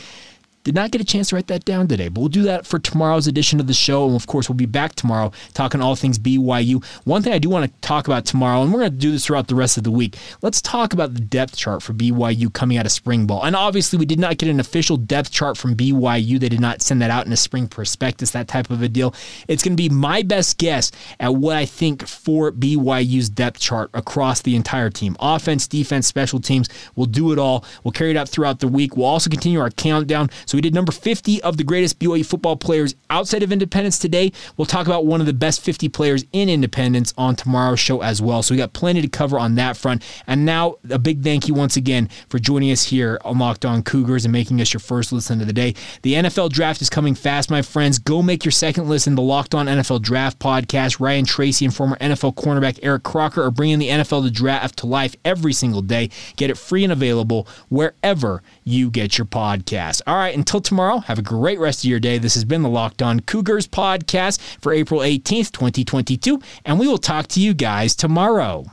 Did 0.66 0.74
not 0.74 0.90
get 0.90 1.00
a 1.00 1.06
chance 1.06 1.30
to 1.30 1.36
write 1.36 1.46
that 1.48 1.64
down 1.64 1.88
today, 1.88 2.08
but 2.08 2.20
we'll 2.20 2.28
do 2.28 2.42
that 2.42 2.66
for 2.66 2.80
tomorrow's 2.80 3.28
edition 3.28 3.60
of 3.60 3.68
the 3.68 3.74
show. 3.74 4.08
And 4.08 4.16
of 4.16 4.26
course, 4.26 4.50
we'll 4.50 4.56
be 4.56 4.66
back 4.66 4.96
tomorrow 4.96 5.32
talking 5.54 5.80
all 5.80 5.96
things 5.96 6.18
BYU. 6.18 6.84
One 7.04 7.22
thing 7.22 7.34
I 7.34 7.38
do 7.38 7.50
want 7.50 7.72
to 7.72 7.88
talk 7.88 8.08
about 8.08 8.26
tomorrow, 8.26 8.64
and 8.64 8.74
we're 8.74 8.80
going 8.80 8.92
to 8.92 8.98
do 8.98 9.12
this 9.12 9.28
throughout 9.28 9.48
the 9.48 9.54
rest 9.54 9.78
of 9.78 9.84
the 9.84 9.92
week, 9.92 10.18
let's 10.42 10.64
talk 10.64 10.92
about 10.92 11.14
the 11.14 11.20
depth 11.20 11.56
chart 11.56 11.84
for 11.84 11.94
BYU 11.94 12.52
coming 12.52 12.80
out 12.80 12.88
of 12.88 12.92
spring 12.92 13.28
ball. 13.28 13.44
And 13.44 13.56
obviously, 13.56 14.00
we 14.00 14.08
did 14.08 14.18
not 14.18 14.40
get 14.40 14.50
an 14.50 14.60
official 14.60 14.98
depth 14.98 15.30
chart 15.30 15.56
from 15.56 15.76
BYU. 15.76 16.40
They 16.40 16.50
did 16.50 16.60
not 16.60 16.82
send 16.82 17.00
that 17.04 17.12
out 17.12 17.28
in 17.28 17.32
a 17.32 17.38
spring 17.38 17.68
prospectus, 17.68 18.32
that 18.32 18.48
type 18.48 18.72
of 18.72 18.82
a 18.82 18.90
deal. 18.90 19.14
It's 19.48 19.62
going 19.62 19.78
to 19.78 19.84
be 19.84 19.90
my 19.90 20.24
best 20.24 20.58
guess 20.58 20.92
at 21.20 21.36
what 21.36 21.58
I 21.58 21.68
think 21.68 22.08
for 22.08 22.52
BYU's 22.52 23.30
depth 23.30 23.60
chart 23.60 23.92
across 23.94 24.42
the 24.42 24.56
entire 24.56 24.90
team 24.90 25.16
offense, 25.20 25.68
defense, 25.68 26.08
special 26.08 26.40
teams. 26.40 26.70
We'll 26.96 27.06
do 27.06 27.32
it 27.32 27.38
all. 27.38 27.64
We'll 27.84 27.92
carry 27.92 28.10
it 28.10 28.18
out 28.18 28.30
throughout 28.30 28.62
the 28.62 28.68
week. 28.68 28.98
We'll 28.98 29.06
also 29.06 29.30
continue 29.30 29.60
our 29.60 29.70
countdown. 29.70 30.32
We 30.56 30.62
did 30.62 30.74
number 30.74 30.92
50 30.92 31.42
of 31.44 31.58
the 31.58 31.64
greatest 31.64 32.00
BYU 32.00 32.26
football 32.26 32.56
players 32.56 32.96
outside 33.10 33.44
of 33.44 33.52
Independence 33.52 34.00
today. 34.00 34.32
We'll 34.58 34.66
talk 34.66 34.88
about 34.88 35.06
one 35.06 35.20
of 35.20 35.28
the 35.28 35.34
best 35.34 35.62
50 35.62 35.90
players 35.90 36.24
in 36.32 36.50
Independence 36.50 37.14
on 37.18 37.36
tomorrow's 37.36 37.80
show 37.80 38.02
as 38.02 38.22
well. 38.22 38.42
So 38.42 38.54
we 38.54 38.58
got 38.58 38.74
plenty 38.74 39.02
to 39.02 39.08
cover 39.08 39.38
on 39.38 39.56
that 39.56 39.78
front. 39.78 40.04
And 40.28 40.46
now 40.46 40.76
a 40.90 40.98
big 40.98 41.24
thank 41.24 41.48
you 41.48 41.54
once 41.54 41.76
again 41.76 42.10
for 42.30 42.40
joining 42.40 42.72
us 42.72 42.84
here 42.84 43.20
on 43.26 43.38
Locked 43.38 43.66
On 43.66 43.84
Cougars 43.84 44.26
and 44.26 44.32
making 44.32 44.62
us 44.62 44.74
your 44.74 44.80
first 44.80 45.12
listen 45.12 45.42
of 45.42 45.48
the 45.48 45.54
day. 45.54 45.76
The 46.04 46.14
NFL 46.14 46.52
draft 46.52 46.82
is 46.82 46.90
coming 46.90 47.16
fast, 47.16 47.52
my 47.52 47.62
friends. 47.62 48.00
Go 48.00 48.22
make 48.22 48.46
your 48.46 48.52
second 48.52 48.88
listen. 48.88 49.16
The 49.16 49.22
Locked 49.22 49.56
On 49.56 49.66
NFL 49.66 50.02
Draft 50.02 50.40
podcast. 50.40 51.00
Ryan 51.00 51.26
Tracy 51.26 51.66
and 51.66 51.76
former 51.76 51.98
NFL 51.98 52.36
cornerback 52.36 52.80
Eric 52.82 53.04
Crocker 53.04 53.44
are 53.44 53.52
bringing 53.52 53.80
the 53.80 53.90
NFL 53.90 54.24
the 54.24 54.32
draft 54.32 54.78
to 54.80 54.86
life 54.86 55.16
every 55.26 55.54
single 55.54 55.82
day. 55.82 56.10
Get 56.38 56.50
it 56.50 56.58
free 56.58 56.84
and 56.84 56.94
available 56.94 57.48
wherever 57.70 58.42
you 58.66 58.90
get 58.90 59.18
your 59.18 59.26
podcast. 59.26 60.02
All 60.08 60.16
right, 60.16 60.36
until 60.36 60.60
tomorrow, 60.60 60.98
have 60.98 61.20
a 61.20 61.22
great 61.22 61.60
rest 61.60 61.84
of 61.84 61.90
your 61.90 62.00
day. 62.00 62.18
This 62.18 62.34
has 62.34 62.44
been 62.44 62.64
the 62.64 62.70
Locked 62.70 63.02
On 63.02 63.20
Cougars 63.20 63.68
podcast 63.68 64.42
for 64.60 64.74
April 64.74 65.02
18th, 65.02 65.52
2022, 65.52 66.42
and 66.66 66.80
we 66.80 66.88
will 66.88 66.98
talk 66.98 67.28
to 67.28 67.40
you 67.40 67.54
guys 67.54 67.96
tomorrow. 67.96 68.66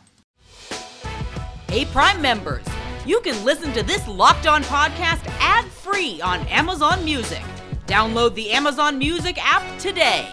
Hey, 1.68 1.84
Prime 1.84 2.20
members, 2.20 2.64
you 3.06 3.20
can 3.20 3.44
listen 3.44 3.72
to 3.74 3.82
this 3.82 4.06
Locked 4.08 4.46
On 4.46 4.62
podcast 4.64 5.26
ad 5.40 5.66
free 5.66 6.20
on 6.22 6.40
Amazon 6.48 7.04
Music. 7.04 7.42
Download 7.86 8.34
the 8.34 8.50
Amazon 8.50 8.98
Music 8.98 9.36
app 9.38 9.78
today. 9.78 10.28